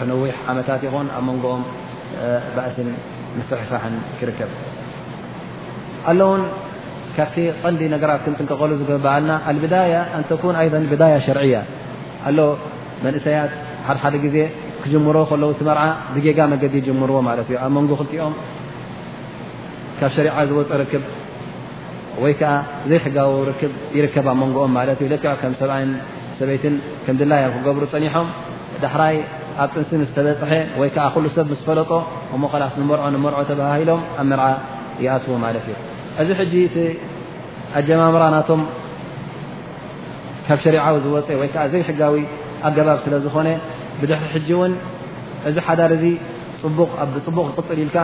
[0.00, 1.62] ዓ ነዊሕ ዓመታት ይኹን ኣብ ንጎኦም
[2.56, 2.76] ባእሲ
[3.50, 3.72] فፋ
[4.18, 4.50] ክርከብ
[6.10, 6.30] ኣ ው
[7.16, 9.38] ካብቲ ቀንዲ ነራት ክቀሉ ዝ ዓልና
[10.92, 11.54] ብዳ شርያ
[12.28, 12.32] ኣ
[13.06, 13.52] መእሰያት
[14.02, 14.36] ሓደ ዜ
[14.82, 15.34] ክጀሮ ከ
[15.68, 15.80] መርዓ
[16.14, 16.62] ብጌጋ መዲ
[17.10, 17.92] ርዎ ማ እዩ ኣብ ንጎ
[18.26, 18.34] ኦም
[19.98, 20.12] ካብ
[20.48, 20.70] ዝፅ
[22.22, 22.52] ወይ ከዓ
[22.90, 25.84] ዘይሕጋዊ ርክብ ይርከብ ኣ መንጎኦም ማለት እዩ ልክዕ ከም ሰብኣይ
[26.38, 28.28] ሰበይትን ከም ድላ ኣብ ክገብሩ ፀኒሖም
[28.84, 29.16] ዳሕራይ
[29.62, 31.90] ኣብ ጥንሲ ምስ ተበፅሐ ወይ ከዓ ኩሉ ሰብ ምስ ፈለጦ
[32.42, 34.46] ሞቀላስ ንመርዖ ንመርዖ ተባሂሎም ኣብ መርዓ
[35.04, 35.76] ይኣትዎ ማለት እዩ
[36.22, 36.52] እዚ ሕጂ
[37.80, 38.62] ኣጀማምራ ናቶም
[40.46, 42.16] ካብ ሸሪዓዊ ዝወፅ ወይዓ ዘይ ሕጋዊ
[42.68, 43.48] ኣገባብ ስለዝኮነ
[44.00, 44.72] ብድሕሪ ሕ እውን
[45.48, 46.04] እዚ ሓዳር እዚ
[46.62, 47.98] ፅቡቅ ቅፅልኢልካ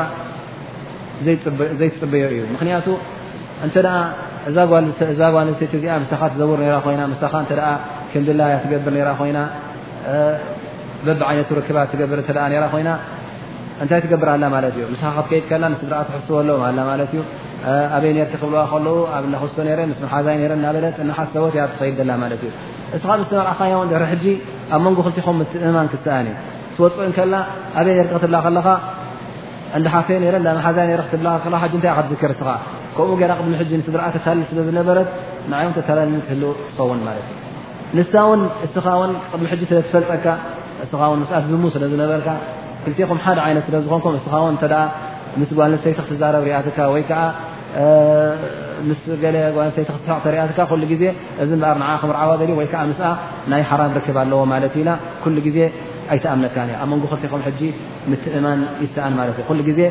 [1.81, 2.97] ዘይፅበዮ እዩ ክ
[3.67, 3.95] እንተደኣ
[4.49, 4.57] እዛ
[5.35, 7.57] ጓል ተይቲ እዚ ሳኻ ትዘውር ኮይና ሳኻ እ
[8.11, 8.91] ክምድላ ያ ትገብር
[9.21, 9.39] ኮይና
[11.07, 12.21] በቢ ዓይነቱ ርክባት ትገብር
[12.75, 12.91] ኮይና
[13.83, 16.57] እንታይ ትገብር ኣላ ማለት እዩ ንስኻ ክትከይድከላ ስ ድ ትሕስዎኣለዎ
[16.91, 17.21] ማለት እዩ
[17.97, 22.41] ኣበይ ነርቲ ክብልዋ ከለዉ ኣብ ናክሶ ረ ምስ መሓዛይ ናበለት እናሓ ሰቦት ያ ትሰይድዘላ ማለት
[22.47, 22.51] እዩ
[22.97, 24.25] እስኻ ምስመርካድ ሕጂ
[24.75, 26.41] ኣብ መንጎ ክልቲኹም ትእማን ክትኣኒ እዩ
[26.77, 27.35] ትወፅእን ከላ
[27.81, 28.69] ኣበይ ርቲ ክትብላ ከለካ
[29.81, 31.23] እንዳሓፈይ ረ ዳ መሓዛይ ትብ
[31.55, 32.49] ንታይእትዝክር ስኻ
[32.99, 33.53] ከምኡ ገ ቅድሚ
[33.87, 35.09] ስ ዝአ ተታልል ስለዝነበረት
[35.51, 36.25] ንዮም ተልል ትህ
[36.77, 37.19] ትኸውን እዩ
[37.99, 38.87] ንሳን እስኻ
[39.31, 40.27] ቅድሚ ስትፈልጠካ
[40.93, 42.21] ስኻ ስ ዝሙ ስለዝነበር
[43.11, 44.35] ኹም ሓደ ይነት ስለዝኮንኩም ስኻ
[45.41, 46.35] ምስ ጓልሰይቲትዛብ
[46.67, 46.79] ት
[48.99, 49.17] ይ ስ
[50.57, 51.03] ጓልተይቅት
[51.43, 51.73] እዚ በ
[52.17, 52.67] ርዓ ዘ ይ
[53.53, 54.41] ናይ ሓራ ክብ ኣለዎ
[54.73, 54.91] ት ዩኢና
[55.57, 55.59] ዜ
[56.15, 57.59] ኣይተኣምካ ኣ መንጎ ክ
[58.23, 59.39] ትእማን ይሰኣ ማት
[59.73, 59.83] እ ዜ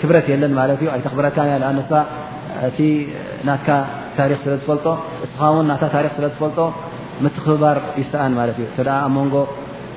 [0.00, 0.56] ክብረት ለን
[0.94, 1.26] ኣይተክብረ
[1.70, 2.04] ኣ
[2.68, 2.78] እቲ
[3.46, 3.68] ናት
[4.18, 4.84] ታሪ ስለዝፈጦ
[5.26, 6.58] እስኻውን ና ታሪክ ስለዝፈልጦ
[7.24, 9.36] ምትክብባር ይሰኣን ማለት እዩ እተ ኣብ መንጎ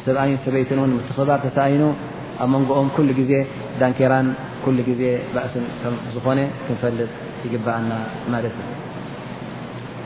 [0.06, 1.84] ሰብኣይን ሰበይትን እውን ምትክብባር ተሰኣይኑ
[2.44, 3.34] ኣብ መንጎኦም ኩሉ ግዜ
[3.82, 4.28] ዳንኬራን
[4.64, 5.02] ኩሉ ግዜ
[5.34, 7.10] ባእስን ከም ዝኾነ ክንፈልጥ
[7.46, 7.92] ይግበኣና
[8.34, 8.78] ማለት እዩ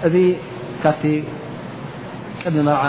[0.08, 0.16] እዚ
[0.84, 1.04] ካብቲ
[2.42, 2.84] ቅድሚ መርዓ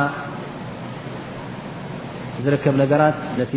[2.44, 3.54] ዝርከብ ነገራት ነቲ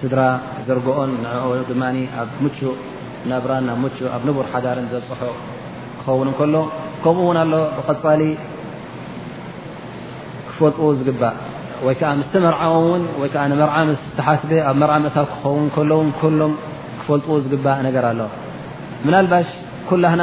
[0.00, 0.20] ስድራ
[0.68, 1.82] ዘርግኦን ንኡ ድማ
[2.20, 2.54] ኣብ ሙእ
[3.28, 5.20] ናብራን ብ ሙ ኣብ ንቡር ሓዳርን ዘብፅሖ
[6.02, 6.54] ክኸውን እከሎ
[7.04, 8.20] ከምኡውን ኣሎ ብቀፃሊ
[10.48, 11.34] ክፈልጥዎ ዝግባእ
[11.86, 16.08] ወይከዓ ምስተ መርዓ ውን ወይዓ መርዓ ስ ዝተሓስ ኣብ መርዓ ምእታ ክኸውን ሎውን
[16.40, 16.52] ሎም
[17.00, 18.20] ክፈልጥዎ ዝግባእ ነገር ኣሎ
[19.06, 19.48] ምናልባሽ
[19.90, 20.22] ኩላህና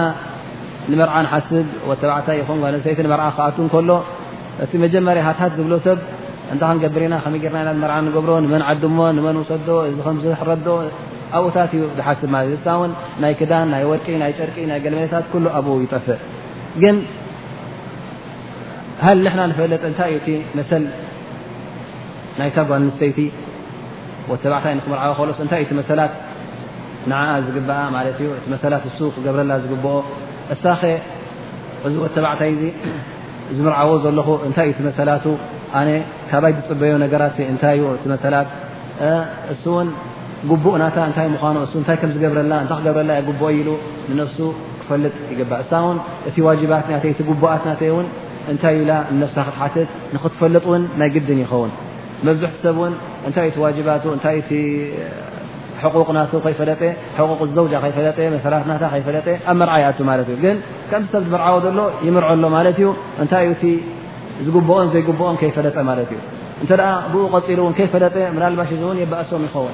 [0.91, 1.67] ንመርዓ ንሓስብ
[2.01, 3.89] ተባዕታይ ይኹንሰይቲ መርዓ ክኣት ከሎ
[4.63, 5.97] እቲ መጀመርያ ሃትሃት ዝብሎ ሰብ
[6.53, 10.67] እንታ ክንገብርኢና ከመይ ጌርናና መርዓ ንገብሮ ንመን ዓድሞ ንመን ውሰዶ እዚ ዝሕረዶ
[11.35, 12.91] ኣብኡታት እዩ ዝሓስብ ማለእ እሳ እውን
[13.23, 16.19] ናይ ክዳን ናይ ወድጢ ናይ ጨርቂ ናይ ገለመለታት ኩሉ ኣብኡ ይጠፍእ
[16.81, 16.95] ግን
[19.05, 20.27] ሃል ንሕና ንፈለጥ እንታይ ዩ እቲ
[20.59, 20.83] መሰል
[22.39, 23.19] ናይ ታጓል ንስተይቲ
[24.31, 26.13] ወ ተባዕታይ ንክምርዓወ ከሎስ እንታይ እዩ ቲ መሰላት
[27.11, 29.95] ንዓ ዝግበኣ ማለት እዩ እቲ መሰላት እሱ ክገብረላ ዝግብኦ
[30.55, 30.83] እሳኸ
[31.87, 32.63] እዚ ወ ተባዕታይ ዚ
[33.57, 35.25] ዝምርዓዎ ዘለኹ እንታይ እዩ ቲ መሰላቱ
[35.79, 35.83] ኣ
[36.29, 39.77] ካባይ ዝፅበዮ ነገራት እንታይእዩ እቲ መሰላትእው
[40.63, 40.83] ቡእና
[41.75, 43.03] ኑታይ ዝገብረታ ገብረ
[43.57, 43.61] የ
[44.09, 44.37] ኢ ነፍሱ
[44.81, 45.71] ክፈልጥ ይ እሳ
[46.29, 46.85] እቲ ዋባት
[47.41, 47.81] ጉኣት
[48.51, 48.91] እታይ ላ
[49.29, 51.71] ፍሳ ክትት ንትፈልጥውን ናይ ግድን ይኸውን
[52.27, 52.93] መብዝሕቲ ሰብውን
[53.35, 53.49] ታይ
[59.17, 59.91] ባይፈኣብመርዓ ይ
[60.45, 60.47] ግ
[60.91, 62.89] ከምቲ ሰብ መርዓዎ ዘሎ ይምርዐሎ ዩ
[63.23, 63.51] እታይዩ
[64.47, 66.11] ዝኦን ዘይኦም ይፈለጠ ማ እዩ
[66.63, 66.71] እተ
[67.13, 68.03] ብኡ ቀፂሉ ይፈለ
[68.59, 69.73] ላሽ የእሶም ይኸውን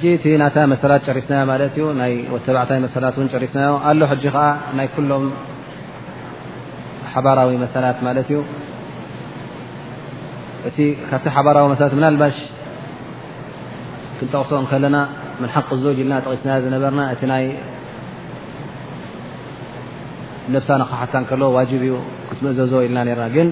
[0.00, 4.36] ጂ እቲ ናታ መሰላት ጨሪስና ማለት እዩ ናይ ወተባዕታይ መሰላት ሪስናዮ ኣሎ ከዓ
[4.78, 5.24] ናይ ኩሎም
[7.12, 8.38] ሓባራዊ መሰላት ማለት እዩ
[10.68, 12.36] እ ካብቲ ሓራዊ መሰላት ና ባሽ
[14.18, 14.96] ክንጠቅሶ ከለና
[15.42, 17.48] ም ሓ ዝዝጅ ልና ጠቂስና ዝነበርና እ ይ
[20.54, 21.92] ብሳ ንካሓታ ከሎ ዋጅ እዩ
[22.30, 23.50] ክትምእዘዞ ኢልና ና ግን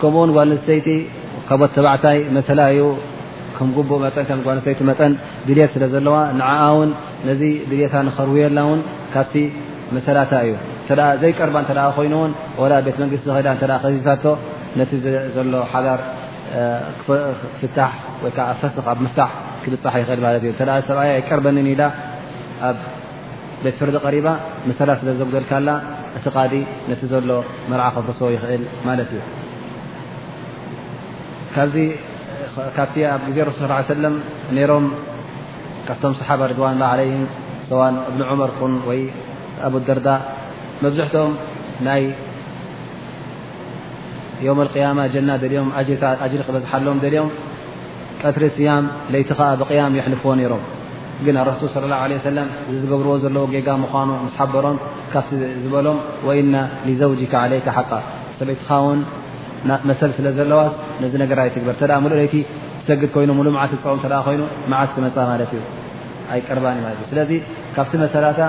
[0.00, 0.88] ከምኡውን ጓልሰይቲ
[1.50, 2.80] ካብ ወ ተባዕታይ መሰላ እዩ
[3.58, 4.04] ከም ጉቡእመ
[4.46, 5.12] ጓኖሰይቲ መጠን
[5.46, 6.90] ድሌት ስለ ዘለዋ ንዓኣውን
[7.28, 8.80] ነዚ ድሌታ ንኸርውየላ ውን
[9.14, 9.34] ካብቲ
[9.96, 10.92] መሰላታ እዩ እተ
[11.22, 12.32] ዘይቀርባ እተ ኮይኑውን
[12.70, 13.26] ላ ቤት መንግስቲ
[13.70, 14.24] ዳ ከዚሳቶ
[14.78, 14.92] ነቲ
[15.36, 16.00] ዘሎ ሓዳር
[17.56, 17.78] ክፍታ
[18.24, 19.20] ወይዓ ፈስ ኣብ ምፍታ
[19.62, 21.82] ክብፃሕ ይኽእል ማትእተ ሰብኣየ ኣይቀርበንን ኢላ
[22.68, 22.76] ኣብ
[23.64, 24.26] ቤት ፍርዲ ቀሪባ
[24.70, 25.68] መሰላ ስለዘጉደልካላ
[26.18, 26.54] እቲ ቃዲ
[26.90, 27.28] ነቲ ዘሎ
[27.70, 29.22] መርዓ ክርሶ ይኽእል ማለት እዩ
[32.56, 32.88] ኣ ዜ ሱ
[33.58, 33.90] صى ه ي س
[34.70, 34.84] ሮም
[35.86, 37.12] ካብቶም صሓب رون له عليه
[37.68, 37.70] ሰ
[38.08, 38.50] እብن عمር
[38.88, 38.90] ወ
[39.66, 40.08] ኣبደርዳ
[40.82, 41.30] መብزحቶም
[41.86, 42.02] ናይ
[44.46, 45.30] يم القيمة ጀና
[45.62, 47.28] ኦም ሪ ዝሎም ኦም
[48.22, 48.70] ጠትሪ ያ
[49.30, 50.62] تኻ ብም يلፍዎ ሮም
[51.24, 52.18] ግ رሱل صى الله عليه
[52.90, 53.82] ገብርዎ ዘዎ ጌጋ ኑ
[54.36, 54.76] سሓበሮም
[55.12, 55.26] ካብ
[55.62, 56.52] ዝበሎም وإن
[56.86, 57.92] لዘوجك عليك ق
[59.90, 62.34] መሰል ስለ ዘለዋስ ነዚ ነገራይ ትግበር ተ ሙሉ ለይቲ
[62.84, 64.42] ትሰግድ ኮይኑ ሙሉ መዓልቲ ፀውም እተ ኮይኑ
[64.72, 65.62] መዓስ ክመፃ ማለት እዩ
[66.32, 67.30] ኣይ ቀርባንእማ እዩ ስለዚ
[67.76, 68.40] ካብቲ መሰላታ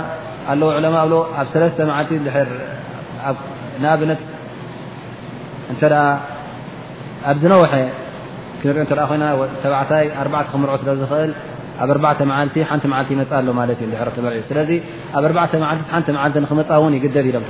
[0.53, 2.11] ኣለዉ ዕለማ ኣብሎ ኣብ ሰለስተ መዓልቲ
[3.83, 4.21] ንኣብነት
[5.73, 5.83] እተ
[7.29, 7.71] ኣብ ዝነውሐ
[8.61, 9.25] ክንሪኦ እተኣ ኮይና
[9.63, 11.31] ሰባዕታይ ኣር ክምርዖ ስለዝኽእል
[11.83, 14.71] ኣብ ኣርተ መዓልቲ ሓንቲ መዓልቲ ይመፃ ኣሎ ማለት እድበር ዩ ስለዚ
[15.17, 17.43] ኣብ ኣ መዓልቲ ሓንቲ መዓልቲ ንክመፃ እውን ይግደብ ኢሎም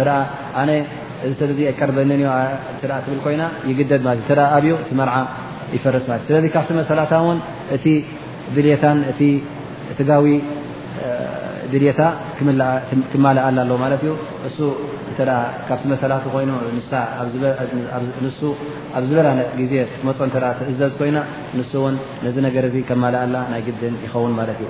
[1.25, 2.21] እዚ ሰብዚ ኣይቀርበኒን
[3.05, 5.15] ትብል ኮይና ይግደድ ማለትእ ኣብዩ እቲ መርዓ
[5.75, 7.39] ይፈርስ ማለትእዩ ስለዚ ካብቲ መሰላታ እውን
[7.75, 7.85] እቲ
[8.55, 9.21] ድልታን እቲ
[9.97, 10.25] ትጋዊ
[11.71, 12.01] ድልታ
[13.13, 14.13] ክማልኣላ ኣሎ ማለት እዩ
[14.49, 14.57] እሱ
[15.13, 15.19] እተ
[15.69, 16.51] ካብቲ መሰላት ኮይኑ
[18.25, 18.41] ንሱ
[18.99, 19.73] ኣብ ዝበላነ ግዜ
[20.09, 21.17] መፆኦ እተ ትእዘዝ ኮይና
[21.57, 21.95] ንሱ ውን
[22.27, 24.69] ነዚ ነገር ዚ ከማልኣላ ናይ ግድን ይኸውን ማለት እዩ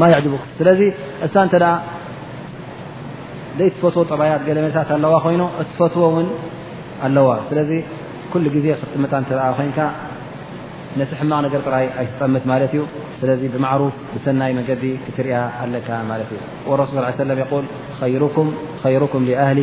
[0.00, 0.80] ማ ቡ ስለዚ
[1.26, 1.66] እሳ እተ ደ
[3.58, 6.28] ዘይ ትፈትዎ ጠባያት ገለ መታት ኣለዋ ኮይኑ እትፈትዎ ውን
[7.06, 7.70] ኣለዋ ስለዚ
[8.32, 9.78] ኩሉ ግዜ ክትመታ እተ ኮይንካ
[11.00, 12.82] ነቲ ሕማቅ ነገር ጥራይ ኣይትጠምት ማለት እዩ
[13.20, 16.38] ስለዚ ብማዕሩፍ ብሰናይ መገዲ ክትርያ ኣለካ ማለት እዩ
[16.80, 17.38] ረሱል ስ ም
[18.12, 18.26] ይል
[18.94, 19.60] ይሩኩም ኣህሊ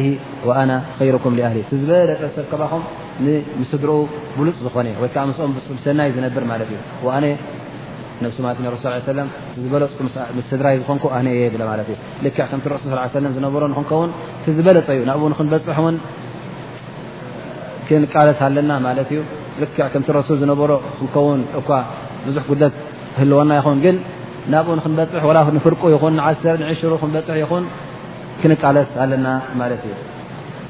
[0.50, 0.72] ወኣና
[1.08, 2.84] ይሩኩም ኣህሊ ቲዝበለጠሰብ ከኹም
[3.26, 3.94] ንምስድርኡ
[4.40, 6.78] ብሉፅ ዝኾነ ወይከዓ ምስኦም ብሰናይ ዝነብር ማለት እዩ
[8.22, 8.92] ሱ
[9.64, 9.92] ዝበለፅ
[10.50, 11.92] ስድራእ ዝኮንኩ ኣነየ ብማ እዩ
[12.26, 14.10] ልክዕከም ሱል ስ ዝሮ ክንከውን
[14.58, 15.96] ዝበለፀ እዩ ናብኡክንበፅሕ እውን
[17.88, 19.20] ክንቃለስ ኣለና ማለት እዩ
[19.62, 21.70] ልክዕ ከምቲ ሱል ዝነሮ ክንከውን እኳ
[22.26, 22.74] ብዙሕ ጉት
[23.20, 23.96] ህልወና ይኹን ግን
[24.56, 25.24] ናብኡን ክንበፅሕ
[25.58, 26.20] ንፍርቁ ይን
[26.80, 27.64] ሽሩ ክበፅ ይኹን
[28.42, 29.28] ክንቃለስ ኣለና
[29.62, 29.94] ማለት እዩ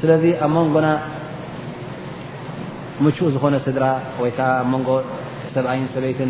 [0.01, 0.87] ስለዚ ኣብ መንጎና
[3.05, 3.85] ምቹኡ ዝኮነ ስድራ
[4.21, 4.89] ወይከዓ ንጎ
[5.55, 6.29] ሰብኣይን ሰበይትን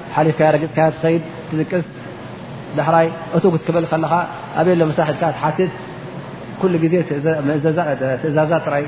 [0.15, 1.85] ሓሊፍካ ግፅካ ትድ ትዝቅስ
[2.79, 4.13] ዳሕራይ እቱ ክትክበል ከለኻ
[4.59, 5.71] ኣብ ሎ መሳሕልካ ትሓትት
[6.61, 8.83] ኩ ዜ ትእዛዛ ራይ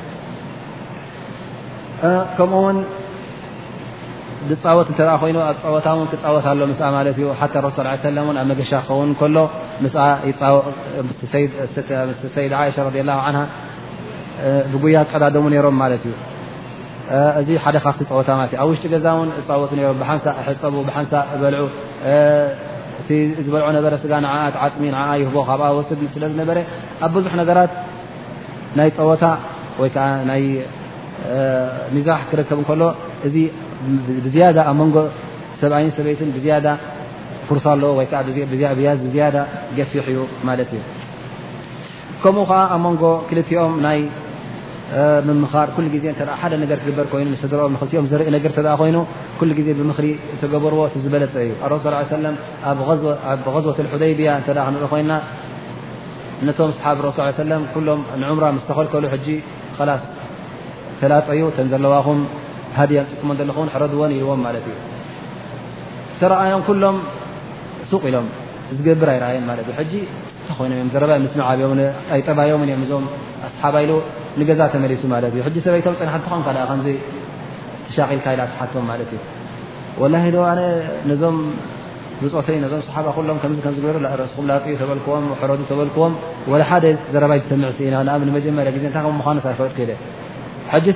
[2.37, 2.79] ከምኡውን
[4.65, 4.89] ፃወት
[5.21, 6.83] ኮይኑ ኣብ ፀወታ ክፃወት ኣሎ ሱ
[8.23, 8.71] ኣብ መገሻ
[9.21, 9.37] ክንሎ
[11.33, 11.53] ሰይድ
[12.77, 12.87] ሻ
[14.73, 16.13] ብጉያ ቀዳደሙ ሮም እዩ
[17.41, 18.29] እዚ ሓደካ ፀወታ
[18.63, 19.07] ኣብ ውሽጢ ገዛ
[19.61, 20.03] ወ ፀ
[20.97, 21.57] ሓንሳ በል
[23.47, 26.59] ዝበልዖ ነበረ ስጋ ንዓኣት ዓፅሚ ን ይህቦ ካብኣ ወስድ ስለ ዝነበረ
[27.07, 27.73] ኣብ ብዙሕ ነገራት
[28.79, 29.25] ናይ ፀወታ
[29.83, 30.43] ወይከዓ ናይ
[31.95, 32.83] ሚዛሕ ክርከብ እከሎ
[33.29, 33.37] እዚ
[34.27, 34.97] ብዝያዳ ኣብ መንጎ
[35.61, 36.67] ሰብኣይን ሰበይትን ብዝያዳ
[37.49, 38.13] ኩርሳ ኣለዎ ወይዓ
[38.81, 39.37] ብያዝ ብዝያዳ
[39.79, 40.83] ገፊሕ እዩ ማለት እዩ
[42.23, 43.75] ከምኡ ከዓ ኣብ መንጎ ክልትኦም
[44.87, 45.51] ም ዜ
[45.87, 47.83] ደ ግበር ይኑ ኦም ኦ
[48.59, 49.91] ኢ ኮይ ዜ ብም
[50.53, 51.53] ገበርዎ ዝበለፀ እዩ
[51.85, 51.89] ሱ
[52.69, 52.79] ኣብ
[53.57, 55.13] غዝወት ሕደይብያ ክንርኢ ኮይና
[56.47, 56.99] ነቶም ሓብ
[57.39, 57.43] ሱ
[57.87, 58.01] ሎም
[58.39, 59.03] ምራ ተከልከሉ
[59.89, 60.05] ላስ
[61.01, 62.21] ተላጠዩ ተዘለዋኹም
[62.79, 63.31] ሃያ ንፅኩ
[63.67, 64.75] ለን ረድዎን ኢልዎም ዩ
[66.21, 66.97] ተረኣዮም ኩሎም
[67.91, 68.27] ሱቅ ኢሎም
[68.77, 73.05] ዝገብር ኣይኣየ ይኖ ዘ ስ ዓኣይጠባም እም እዞም
[73.49, 73.73] ኣሓ
[74.59, 75.03] ዛ ተመሊሱ
[75.65, 76.49] ሰበይቶም ፅናትምከ
[77.87, 80.19] ተሻቂልካ ኢላትሓቶም ማለት እዩ ላ
[81.09, 81.37] ነዞም
[82.23, 83.53] ብተይ ዞም ሓ ሎምእኹም
[84.73, 86.13] ዩ ተበልክዎም ሮ ተበልክዎም
[86.71, 86.85] ሓደ
[87.15, 88.23] ዘረባይ ምዕሲ ኢናኣብ
[88.67, 89.05] ጀርያ ዜ ታይ
[89.59, 89.87] ከምምኑይፈጥ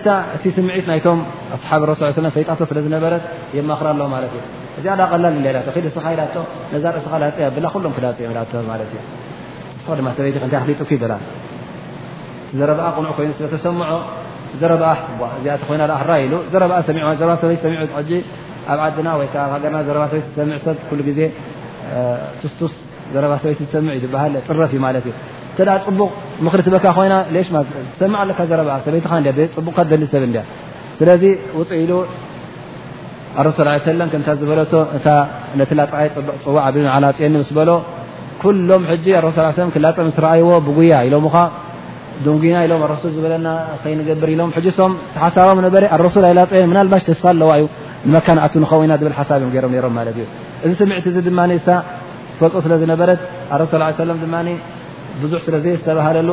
[0.05, 1.19] ሳ እቲ ስምዒት ናይቶም
[1.57, 2.03] ኣሓብ ሱ
[2.37, 3.23] ፈጣ ስለዝነበረት
[3.57, 5.37] የማክ ኣሎ ማትእእዚ ዳ ቀላል
[5.97, 6.21] ስ ኢላ
[6.73, 10.37] ነዛ ርእስ ላብላ ሎም ክዳፅዮም ንስ ድ ሰበይቲ
[10.73, 11.13] ይ ጥኩይላ
[12.59, 14.99] ዘ ይ ሰ ኣብ ስ ሰ ብ ፅ ዝፅዋዕ
[41.13, 41.37] ሎም ፀ
[42.27, 43.49] ንና ኢሎም ኣሱል ዝበለና
[43.83, 44.63] ከይንገብር ኢሎም ሕም
[45.15, 47.63] ቲሓሳቦም ነበ ኣረሱ ኣይላፅዮ ናልባሽ ተስፋ ኣለዋዩ
[48.09, 50.19] ንመካናኣቱ ንኸውኢና ብል ሓሳብ እዮም ሮም ሮም ማትእዩ
[50.65, 51.61] እዚ ስሚዕቲ እዚ ድማ እ
[52.35, 53.21] ትፈልጦ ስለ ዝነበረት
[53.55, 53.73] ኣረሱ
[54.11, 54.27] ለ ድ
[55.23, 56.31] ብዙሕ ስለ ዝተባሃለሉ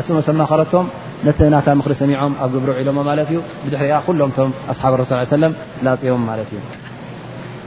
[0.00, 0.86] እስ መሰማ ኸረቶም
[1.26, 5.44] ነቲ ናታ ምክሪ ሰሚዖም ኣብ ግብሮ ዒሎሞ ማለት እዩ ብድሕሪ ኩሎምቶም ኣሓብ ረሱ ሰለ
[5.86, 6.60] ላፅቦም ማለት እዩ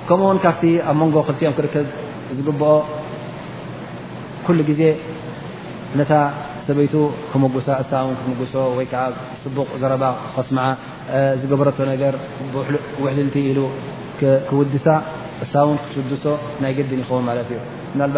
[0.09, 1.85] ከምኡ ውን ካብቲ ኣብ መንጎ ክልቲኦም ክርከብ
[2.39, 2.69] ዝግብኦ
[4.47, 4.81] ኩሉ ግዜ
[6.71, 6.97] እ ሶ
[8.77, 8.81] ወዓ
[9.43, 9.85] ፅቡቅ ዘ
[10.35, 10.49] ኮስ
[11.41, 11.69] ዝገብረ
[13.03, 13.53] ውልቲ ኢ
[14.47, 14.85] ክውድሳ
[15.43, 15.53] እሳ
[15.93, 16.25] ክድሶ
[16.61, 17.51] ናይ ግድን ይኸን እዩ
[17.99, 18.15] ናባ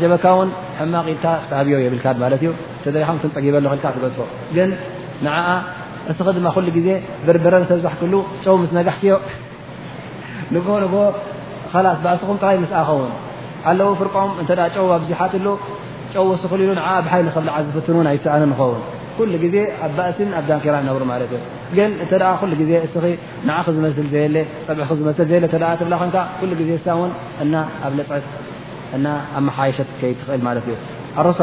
[0.00, 0.24] ጀበካ
[0.92, 1.18] ማቕኢል
[1.66, 2.04] ብዮ የብካ
[2.86, 3.84] ፀጊበዝግ
[6.12, 6.88] እስ ድማ ሉ ግዜ
[7.26, 8.14] ብርበረን ተብዛሕክሉ
[8.52, 9.12] ው ምስ ነጋሕክዮ
[10.54, 10.84] ንኮኑ
[11.86, 13.12] ላስ ባእሲኹም ጥራይ ምስኣኸውን
[13.70, 14.30] ኣለዉ ፍርቆም
[14.82, 15.34] እው ኣዝሓት
[16.22, 16.72] ው ስክ ኢሉ
[17.06, 18.80] ብሓይ ብዓ ዝፍትን ኣይሰኣን ኸውን
[19.18, 21.32] ኩ ግዜ ኣብ ባእሲን ኣብ ዳንኪራን ነብሩ ማ እዩ
[21.76, 22.12] ግ እተ
[22.46, 22.88] እ
[23.70, 25.46] ዝ ዘየብ
[26.70, 27.10] ዜ ሳን
[27.86, 28.26] ኣብ ለፅዕፍ
[29.36, 31.42] ኣብመሓሸት ይ ትኽእል ማ እዩ ሱ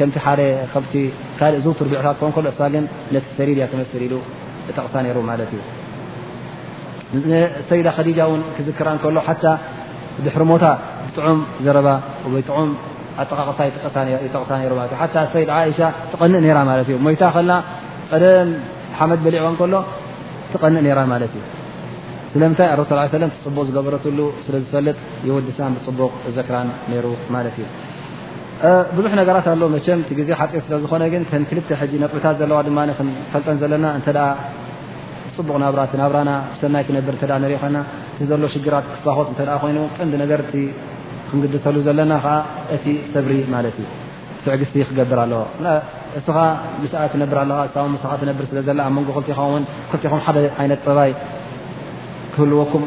[0.00, 0.42] ከምቲ ሓደ
[1.38, 2.84] ካእ ዝትርዕታት ከሎ እሳ ግን
[3.14, 4.14] ነቲ ተሪድያ ክመስል ኢሉ
[4.76, 5.60] ጠቕሳ ይሩ ማለት እዩ
[7.70, 9.30] ሰይዳ ከዲጃ እውን ክዝክራ ከሎ ሓ
[10.26, 10.64] ድሕር ሞታ
[11.08, 11.88] ብጥዑም ዘረባ
[12.48, 12.70] ጥም
[13.22, 13.58] ኣጠቃቕሳ
[14.34, 14.50] ጠቕሳ
[14.98, 15.02] እሓ
[15.34, 17.50] ሰይድ ሻ ትቀንእ ራ ማት እዩ ሞይታ ከና
[18.12, 18.48] ቀደም
[19.00, 19.74] ሓመድ በሊዕዎ ከሎ
[20.54, 21.44] ትቀንእ ራ ማለት እዩ
[22.32, 22.96] ስለምንታይ ረስሱ
[23.26, 24.98] ም ፅቡቅ ዝገበረትሉ ስለዝፈልጥ
[25.28, 27.66] የውዲሳን ብፅቡቅ ዘክራን ይሩ ማለት እዩ
[28.96, 32.78] ብዙሕ ነገራት ኣለ መቸም ቲ ግዜ ሓጢር ስለዝኮነ ግን ን ክልተ ጂ ነጥብታት ዘለዋ ድማ
[32.98, 34.08] ክንፈልጠን ዘለና እተ
[35.34, 36.30] ፅቡቅ ናብራ ናብራና
[36.60, 37.78] ሰናይ ክነብር ሪኦ ኮይና
[38.14, 40.40] እቲ ዘሎ ሽግራት ክፋኮስ እ ኮይኑ ቀንዲ ነገር
[41.30, 42.34] ክንግድሰሉ ዘለና ከዓ
[42.76, 42.84] እቲ
[43.14, 43.86] ሰብሪ ማለትእዩ
[44.44, 45.42] ስዕግቲ ክገብር ኣለዎ
[46.20, 46.36] እስኻ
[46.82, 47.52] ምስ ትነብር ኣለ
[48.02, 49.38] ስ ትነብር ስለዘለ ብ ንጎ ክ
[49.92, 51.12] ክቲም ሓደ ዓይነት ጥባይ
[52.34, 52.84] ክህልወኩም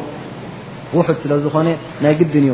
[0.97, 1.67] ውሑድ ስለዝኾነ
[2.03, 2.53] ናይ ግድን እዩ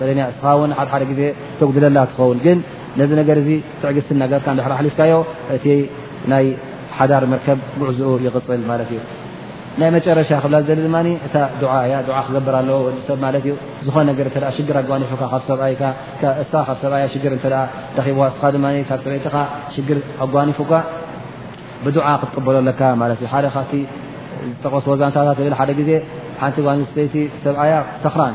[0.00, 0.72] ፈለ እስኻን
[1.20, 1.22] ደ ዜ
[1.60, 2.58] ተጉብለላ ትኸውን ግን
[2.98, 3.50] ነዚ ነገር ዚ
[3.80, 5.12] ትዕግዝት ነገርካ ሕ ሊፍካዮ
[5.56, 5.66] እቲ
[6.30, 6.44] ናይ
[6.98, 8.98] ሓዳር ምርከብ ጉዕዝኡ ይቅፅል ማት እዩ
[9.80, 10.70] ናይ መጨረሻ ክብ ድ
[11.10, 11.14] እ
[12.26, 12.78] ክገበር ኣለዎ
[13.08, 14.58] ሰብ ማ ዝነሽ ኣኒካ ብ ሰብ ሽ
[18.08, 19.34] ብ ሰበይትኻ
[19.76, 20.72] ሽግር ኣጓኒፉካ
[21.84, 22.80] ብዓ ክትቀበሎኣለካ
[23.46, 23.74] ደ ካብ
[24.48, 25.92] ዝጠቀስዛንታት ብ ደ ዜ
[26.40, 26.58] ሓንቲ
[26.90, 27.14] ስተይቲ
[27.44, 27.72] ሰብኣያ
[28.04, 28.34] ሰክራን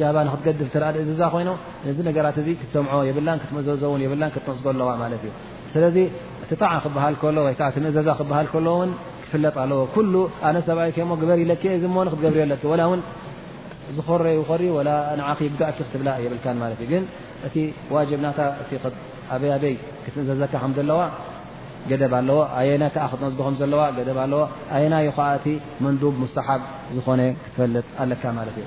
[0.00, 1.50] ጃባ ንክትገድፍ ንእዘዛ ኮይኖ
[1.90, 5.32] እዚ ነገራት እዚ ክትሰምዖ የብን ክትመዘዘውን የብ ክትመስጎኣለዋ ማለት እዩ
[5.72, 5.96] ስለዚ
[6.44, 8.90] እቲ ጣዕ ክብሃል ከሎ ወይከዓ ምእዘዛ ክብሃል ከሎውን
[9.22, 9.96] ክፍለጥ ኣለዎ ኩ
[10.48, 13.00] ኣነ ሰብኣይ ከሞ ግበር ይለክእ ዚሞ ክትገብርዮ ለክ ውን
[13.96, 14.22] ዝረ
[14.60, 16.92] ር ላ ንዓ ጉእኪ ክትብላ የብልካ ማ ዩ ግ
[17.46, 17.54] እቲ
[17.94, 18.76] ዋጅብናታ እ
[19.34, 19.74] ኣበይበይ
[20.04, 21.00] ክትምእዘዘካከም ዘለዋ
[21.90, 24.40] ገደብ ኣለዎ ኣየና ዓ ክትመም ዘለዋገብ ኣለዎ
[24.76, 25.46] ኣየናዩ ከዓ እቲ
[25.86, 26.62] መንብ ሙስሓብ
[26.98, 28.66] ዝኾነ ክትፈልጥ ኣለካ ማለት እዩ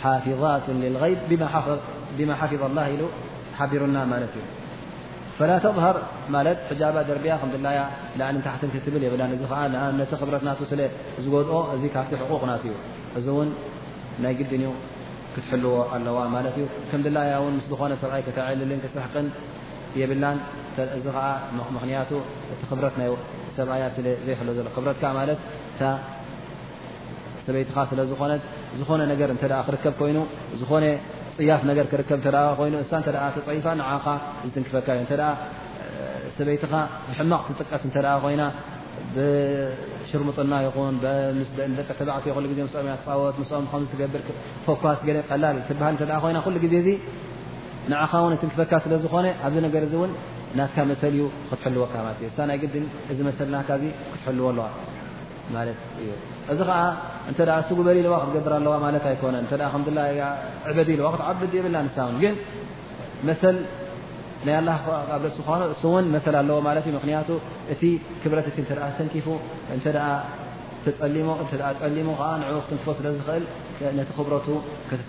[0.00, 1.78] ظት غ ሓفظ
[3.70, 4.28] ቢሩና እዩ
[5.64, 5.96] ተظር
[6.94, 8.78] ባ ደርያ ት ብ
[10.60, 10.78] ስ
[11.24, 12.04] ዝድኦ ዚ ካ
[12.48, 12.74] ና እዩ
[13.18, 13.50] እዚ ን
[14.22, 14.64] ናይ ግድን
[15.34, 16.18] ክትሕልዎ ኣለዋ
[16.60, 16.96] ዩ ከ
[17.66, 18.88] ስዝኾ ሰብይ ተል ብ ዚ
[24.74, 24.86] ክቱ
[28.08, 28.22] ዘ ሰይት ዝኾ
[28.78, 30.18] ዝኾነ ነገ እተ ክርከብ ኮይኑ
[30.60, 30.84] ዝኾነ
[31.36, 32.28] ፅያፍ ነገር ክርከብ ተ
[32.60, 32.90] ኮይኑ እሳ
[33.36, 34.04] ተፀይፋ ንኻ
[34.46, 35.06] ዝትንክፈካ እዩ
[36.36, 36.74] ሰበይትኻ
[37.08, 38.42] ብሕማቅ ትጥቀስ እተ ኮይና
[39.14, 40.94] ብሽርሙጥና ይኹን
[41.78, 44.22] ደቂ ተባዕትዮ ዜኦም ተፃወት ምኦም ከገብር
[44.66, 44.98] ፎካስ
[45.30, 45.80] ቀላ ትሃ
[46.32, 46.76] ይና ሉ ግዜ
[47.90, 50.10] ንዓኻ ን ትንክፈካ ስለ ዝኮነ ኣብዚ ነገር እውን
[50.58, 53.70] ናካ መሰሊ እዩ ክትሕልወካ ለት እዩእሳ ናይ ግዲን እዚ መሰል ናካ
[54.12, 54.66] ክትሕልወ ኣለዋ
[55.54, 55.70] ማት
[56.02, 56.10] እዩ
[56.52, 56.78] እዚ ከዓ
[57.30, 59.36] እ ጉበሪ ዋ ክትገብር ኣለዋ ማት ኣይኮነ
[60.76, 62.34] በዲ ዋ ክትዓ የብ ንሳ ግን
[63.28, 63.30] መ
[64.46, 64.68] ናይ ኑ
[66.00, 67.40] እን መ ኣለዎ እ ክቱ
[67.82, 67.86] እ
[68.22, 68.46] ክብረት
[69.00, 69.26] ሰኪፉ
[69.76, 71.10] እ
[71.94, 73.44] ሊሞ ን ክትክፎ ስለ ዝእል
[73.98, 74.46] ነቲ ክብረቱ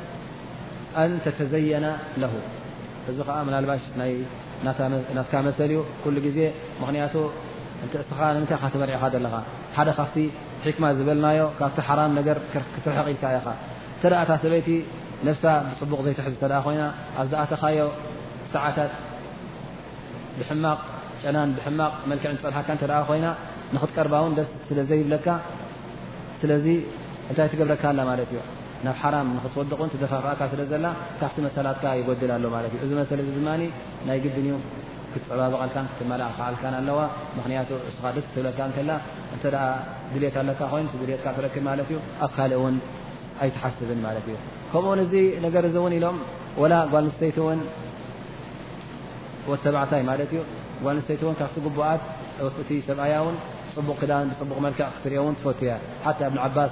[0.99, 1.87] ኣንተተዘየና
[2.21, 2.33] ለሁ
[3.11, 3.83] እዚ ከዓ ምናልባሽ
[5.17, 6.39] ናትካ መሰል እዩ ኩሉ ግዜ
[6.81, 7.15] ምክንያቱ
[7.85, 9.33] እንትእስኻ ንምንታይ ካ ተመሪዕኻ ዘለኻ
[9.75, 10.17] ሓደ ካብቲ
[10.65, 12.37] ሒክማ ዝበልናዮ ካብቲ ሓራም ነገር
[12.73, 13.47] ክትርሕቂልካ ኢኻ
[14.01, 14.69] ተደኣታ ሰበይቲ
[15.27, 16.83] ነፍሳ ብፅቡቕ ዘይትሕዙ እተደ ኮይና
[17.21, 17.81] ኣብዛኣተኻዮ
[18.53, 18.93] ሰዓታት
[20.37, 20.79] ብሕማቅ
[21.21, 23.27] ጨናን ብሕማቕ መልክዕ እትፀድሓካ እተ ኮይና
[23.75, 25.27] ንኽትቀርባውን ደስ ስለ ዘይብለካ
[26.41, 26.67] ስለዚ
[27.29, 28.39] እንታይ ትገብረካ ኣላ ማለት እዩ
[28.85, 30.85] ናብ ራ ንክትወድቁ ደፋፍእካ ስለ ዘላ
[31.19, 33.37] ካብቲ መሰላትካ ይጎድል ሎ ማእ እዚ መሰለ ድ
[34.07, 34.53] ናይ ግድንዩ
[35.13, 36.99] ክትፀባ በቐልካ ትመ ካዓልካ ኣለዋ
[37.37, 38.79] ምክንያቱ እስኻ ደስ ትብለካ ከ
[39.35, 39.45] እተ
[40.13, 42.75] ድሌት ኣለካ ኮይ ሌትካ ትክብ ማት ዩ ኣ ካልእ ውን
[43.43, 44.35] ኣይትሓስብን ማለት እዩ
[44.71, 45.13] ከምኡውን እዚ
[45.45, 46.17] ነገር ዚእውን ኢሎም
[46.71, 47.61] ላ ጓል ንስተይቲ ውን
[49.51, 50.39] ወተባዕታይ ማት እዩ
[50.85, 52.01] ጓልንስተይቲ እን ካብቲ ጉቡኣት
[52.63, 53.35] እቲ ሰብኣያውን
[53.75, 55.73] ፅቡቅ ክዳን ብፅቡቅ መልክዕ ክትርዮውን ትፈትያ
[56.05, 56.71] ሓ እብን ዓባስ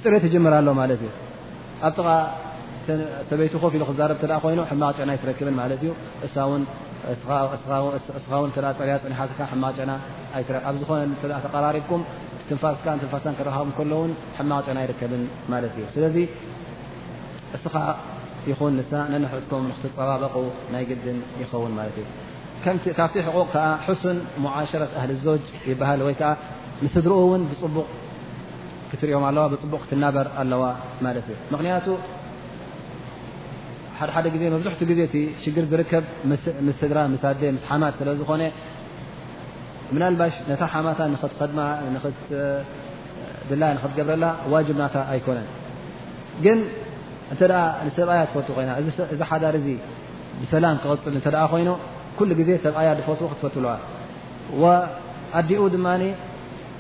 [0.96, 0.98] ፅ
[1.88, 2.08] ኣብቲቃ
[3.30, 4.12] ሰበይቱ ኮፍ ኢሉ ክዛብ
[4.44, 5.84] ኮይኑ ሕማቅ ጨና ኣይትረክብን ማ እዩ
[6.26, 6.44] እስጥያ
[7.64, 8.40] ፅዕኒ ሓ
[9.64, 10.00] ማቅጨናኣ
[11.12, 12.02] ዝነ ተራሪኩም
[12.48, 13.58] ትንፋስካ ንፋስ ክረቡ
[14.02, 16.16] ውን ሕማቅ ጨና ይርከብን ማት እዩ ስለዚ
[17.58, 17.76] እስኻ
[18.50, 20.36] ይኹን ንሳ ነነሕትኩም ክትፀባበቁ
[20.74, 22.06] ናይ ግድን ይኸውን ማት እዩ
[22.98, 23.48] ካብቲ ሕቁቕ
[23.86, 26.22] ከ ስን ሙሸረት እህሊ ዞጅ ይሃል ወይከ
[26.86, 27.88] ንድርኡውን ብፅቡቅ
[29.02, 30.62] ትኦም ኣዋ ብፅቡቅ ክትናበር ኣለዋ
[31.06, 31.88] ማት እዩ ምክንያቱ
[34.00, 34.74] ሓደ ሓደ ዜ መብዙሕ
[35.14, 36.04] ዜ ሽር ዝርከብ
[36.66, 37.24] ም ስድራ ኣ ምስ
[37.70, 38.44] ሓማት ስለ ዝኾነ
[39.94, 41.00] ምናባሽ ነ ሓማታ
[41.54, 42.40] ድ
[43.50, 44.84] ድላ ትገብረላ ዋጅብና
[45.14, 45.48] ኣይኮነን
[46.44, 46.60] ግን
[47.34, 47.42] እተ
[47.98, 48.72] ሰብኣያ ትፈት ይና
[49.14, 49.56] እዚ ሓዳር
[50.42, 51.70] ብሰላም ክቅፅል እተ ኮይኑ
[52.18, 53.72] ኩ ዜ ሰብኣያ ፈትዎ ክትፈትለዋ
[55.40, 55.80] ኣዲኡ ድ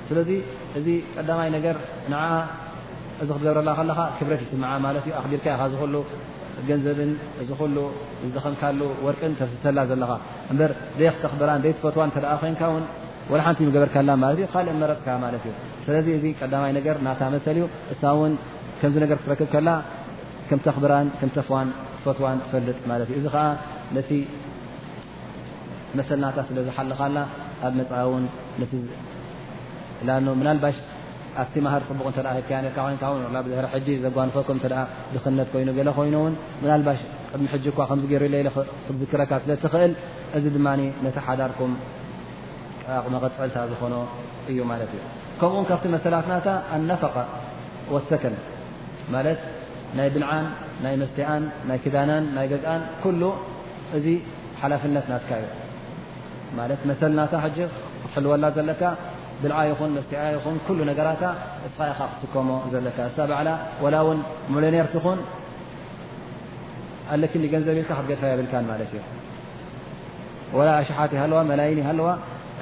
[0.09, 0.31] ስለዚ
[0.79, 0.87] እዚ
[1.17, 1.77] ቀዳማይ ነገር
[2.13, 2.15] ን
[3.23, 4.53] እዚ ክትገብረላ ለካ ክብረት ይስ
[5.35, 5.95] ቢር
[6.69, 7.11] ገንዘብን
[7.43, 7.77] እዚ ኩሉ
[8.23, 10.13] ዝደኸም ካሉ ወርቅን ተሰሰላ ዘለካ
[10.53, 12.85] እበር ደክ ተክብራን ደ ፈትዋን እተደ ኮይንካውን
[13.47, 15.53] ሓንቲእ መገበርከላ ማለት እ ካልእ መረፅካ ማለት እዩ
[15.87, 18.33] ስለዚ እዚ ቀዳማይ ነገር ናታ መሰል ዩ እሳ እውን
[18.81, 19.69] ከምዚ ነገር ክትረክብ ከላ
[20.49, 21.69] ከም ተክብራን ከም ተፍዋን
[22.05, 23.45] ፈትዋን ትፈልጥ ማለት እዩ እዚ ከዓ
[23.97, 24.11] ነቲ
[26.01, 27.17] መሰል ናታ ስለዝሓልኻላ
[27.69, 28.25] ኣብ መፅ እውን
[30.07, 30.77] ነ ኖ ናባሽ
[31.41, 32.07] ኣስቲ ማሃር ፅቡቅ
[32.49, 32.59] ከያ
[34.05, 34.59] ዘጓንፈኩም
[35.15, 35.69] ድክነት ኮይኑ
[35.99, 36.35] ኮይኑውን
[36.71, 37.01] ናባሽ
[37.33, 38.23] ቅድሚ ኳ ከምገር
[39.01, 39.93] ዝክረካ ስለትክእል
[40.37, 40.67] እዚ ድማ
[41.05, 41.73] ነቲ ሓዳርኩም
[43.05, 43.95] ቕመቀፅዕልታ ዝኾኑ
[44.51, 45.01] እዩ ማለት እዩ
[45.41, 46.35] ከምኡውን ካብቲ መሰላት ና
[46.75, 47.17] ኣነፈቃ
[48.11, 48.35] ሰከን
[49.15, 49.41] ማለት
[49.99, 50.47] ናይ ብልዓን
[50.85, 53.23] ናይ መስትኣን ናይ ክዳናን ናይ ገዝን ኩሉ
[53.99, 54.07] እዚ
[54.61, 55.45] ሓላፍነት ናትካእዩ
[56.91, 57.35] መሰል ናታ
[58.05, 58.83] ክትልወላ ዘለካ
[59.43, 61.09] ብልዓ ይኹን መስቲ ይኹን ኩ ነገራ
[61.67, 63.51] እስኻ ኢ ክትስከሞ ዘለካ እሳ በዕላ
[63.85, 64.19] ወላ እውን
[64.53, 65.19] ሙሊዮኔርቲኹን
[67.15, 69.03] ኣለት ገንዘብ ኢልካ ክትገፋ የብልካ ማለት እዩ
[70.59, 72.09] ወላ ኣሽሓት ይሃዋ መላይን ይሃለዋ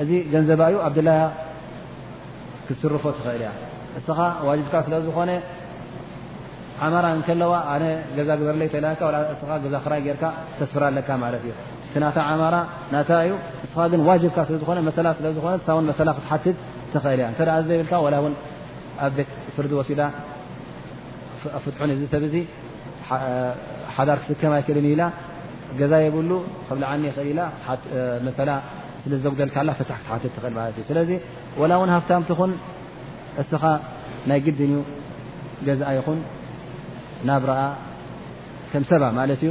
[0.02, 1.10] እዚ ገንዘባዩ ዓብላ
[2.66, 3.50] ክትስርፎ ትክእል እያ
[3.98, 4.18] እስኻ
[4.48, 5.30] ዋጅብካ ስለ ዝኮነ
[6.84, 7.84] ዓማራ እከለዋ ኣነ
[8.16, 9.00] ገዛ ግበርለይ ተካ
[9.74, 10.24] ዛ ክራይ ጌርካ
[10.58, 11.52] ተስፍራ ኣለካ ማለት እዩ
[12.02, 12.56] ማራ
[12.94, 13.30] ናዩ
[13.64, 13.74] ንስ
[14.20, 14.70] ግን ካ ስዝኮ
[15.36, 18.34] ዝኮ ት እል ያ ዘብል
[19.04, 20.02] ኣብ ቤት ፍርዲ ወሲላ
[21.62, 22.24] ፍትን እ ሰብ
[23.94, 25.02] ሓዳር ክስከማ ይክእልን ኢላ
[25.80, 26.30] ገዛ የብሉ
[26.90, 27.40] ዓኒ እል
[28.22, 28.30] ኢ
[29.06, 29.80] ስዘጉልካ ፍ
[30.30, 31.00] እልእ
[31.70, 32.52] ላ ሃፍታምቲን
[33.42, 33.64] እስኻ
[34.30, 34.76] ናይ ግድንዩ
[35.66, 36.18] ገአ ይኹን
[37.28, 37.60] ናብረኣ
[38.80, 39.02] ም ሰባ
[39.48, 39.50] ዩ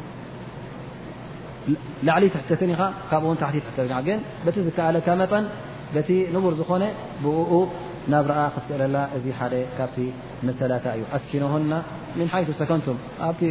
[2.07, 5.43] ላዕሊ ትሕተትን ኢኻ ካብኡ እውን ታሕቲ ትተት ግን በቲ ዝከኣለካ መጠን
[5.95, 6.83] በቲ ንቡር ዝኾነ
[7.23, 7.53] ብኡ
[8.11, 9.97] ናብ ረኣ ክትክእለላ እዚ ሓደ ካብቲ
[10.47, 11.73] መሰላታ እዩ ኣስኪኖና
[12.17, 12.97] ምን ሓይቱ ሰከንቱም
[13.27, 13.41] ኣብቲ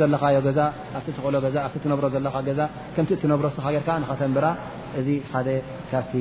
[0.00, 1.34] ዘለካዮ ትክእሎ
[1.64, 2.60] ኣ ትነብሮ ዘለ ገዛ
[2.94, 4.46] ከምቲ እትነብሮ ስካ ጌርካ ንኸተንብራ
[5.00, 5.48] እዚ ሓደ
[5.90, 6.12] ካብቲ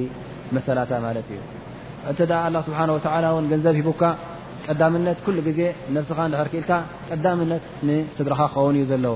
[0.55, 1.39] መሰላታ ማለት እዩ
[2.11, 2.19] እተ
[2.55, 4.03] ላ ስብሓهወላ እን ገንዘብ ሂቡካ
[4.67, 5.59] ቀዳምነት ኩሉ ግዜ
[5.95, 6.71] ነብስኻ ድር ክእልካ
[7.09, 9.15] ቀዳምነት ንስድረኻ ክኸውን እዩ ዘለዎ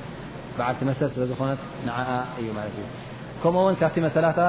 [0.57, 2.85] በዓልቲ መሰ ስለዝኾነት ንዓኣ እዩ ማት እዩ
[3.41, 4.39] ከምኡውን ካብቲ መሰላታ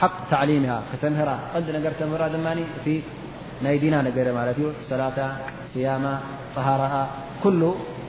[0.00, 2.46] ሓቅ ታዕሊም ከተምህራ ቀንዲ ነገር ተምራ ድማ
[2.78, 2.86] እቲ
[3.64, 5.18] ናይ ዲና ነገረ ማለት እዩ ሰላታ
[5.72, 6.06] ስያማ
[6.54, 6.82] ጠሃራ
[7.42, 7.62] ኩሉ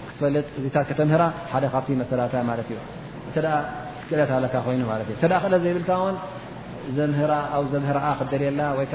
[0.07, 1.23] ክትፈልጥ እዚታት ከተምህራ
[1.53, 2.79] ሓደ ካብቲ መሰላታ ማት እዩ
[3.35, 3.47] ተ
[3.99, 4.83] ትክእለት ለካ ኮይኑ
[5.13, 6.15] እ ተ ክእለ ዘይብልካ ውን
[6.97, 8.87] ዘምህራ ኣ ዘምህራኣ ክደልየላ ወይ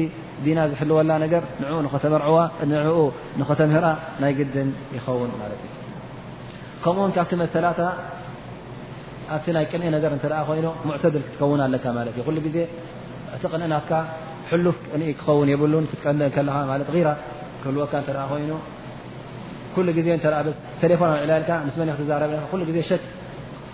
[0.45, 1.35] ዲና ዝሕልወላ ገ
[1.87, 2.37] ንኡ ተመርዋ
[3.39, 3.87] ንኡ ኸተምህራ
[4.23, 5.53] ናይ ግድን ይኸውን እዩ
[6.85, 7.67] ከምኡውን ካብቲ መሰላ
[9.35, 12.59] ኣብቲ ናይ ቅንአ ነገር እ ኮይኑ ሙዕተል ክትከውን ኣ እ ዜ
[13.37, 13.93] እቲ ቅንዕናትካ
[14.65, 14.79] ሉፍ
[15.21, 16.23] ክኸውን ብን ትቀእ
[17.65, 17.93] ክህወካ
[19.75, 20.09] ኮይ ዜ
[20.55, 21.33] ስ ቴሌፎ ኣዕላ
[22.77, 23.01] ዜ ሸ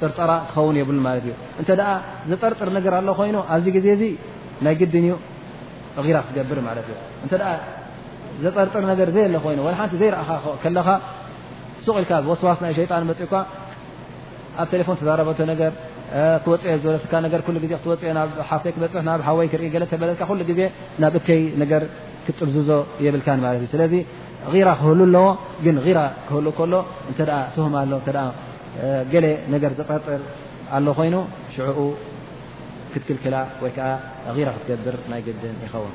[0.01, 0.93] ጥርጠራ ክኸውን ብ
[1.33, 1.69] እ እተ
[2.31, 3.89] ዘጠርጥር ነገር ኣሎ ኮይኑ ኣብዚ ግዜ
[4.65, 5.13] ናይ ግድንዩ
[6.17, 6.71] ራ ክትገብር ማ
[7.29, 7.45] እ
[8.45, 8.85] ዘጠርጥር
[9.17, 10.17] ገ ኣ ይኑ ሓቲ ዘይኻ
[11.87, 13.35] ሱ ኢልካ ዋስዋስ ናይ ሸጣን በፅእካ
[14.63, 15.73] ኣብ ቴሌፎን ተዛረበ ነገር
[16.45, 17.13] ክወፅ ዝበለትካ
[17.65, 20.61] ዜ ትወፅ ናብ ሓፍተ ክበፅ ናብ ሓወይ ክኢ ለ ተበለ ሉ ግዜ
[21.03, 21.83] ናብ እከይ ነገር
[22.27, 22.71] ክፅብዝዞ
[23.05, 23.95] የብልካማለት እዩ ስለዚ
[24.69, 25.27] ራ ክህሉ ኣለዎ
[25.65, 26.75] ግን ራ ክህሉ ከሎ
[27.11, 27.21] እተ
[27.55, 27.93] ትህም ኣሎ
[29.13, 30.23] ገለ ነገር ዘጠርጥር
[30.79, 31.15] ኣሎ ኮይኑ
[31.57, 31.79] ሽዕኡ
[32.95, 33.89] ክትክልክላ ወይ ከዓ
[34.49, 35.95] ራ ክትገብር ናይ ግድን ይኸውን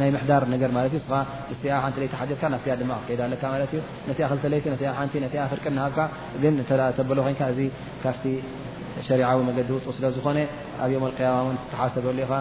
[0.00, 1.08] ናይ ምሕዳር ነገር ማለት እዩ እስ
[1.50, 5.64] ምስቲኣ ሓንቲ ለይቲ ሓጀትካ ናፍቲያ ድማ ከይዳኣለካ ማለት እዩ ነቲ ክልተለይቲ ነቲ ሓንቲ ነቲ ፍርቂ
[5.78, 6.00] ናሃብካ
[6.42, 7.60] ግን እተ ተበሎ ኮይንካ እዚ
[8.02, 8.24] ካብቲ
[9.08, 10.38] ሸሪዓዊ መገዲ ውጡ ስለ ዝኮነ
[10.84, 12.32] ኣብዮም ኣልቅያማ እውን ተሓሰበሉ ኢኻ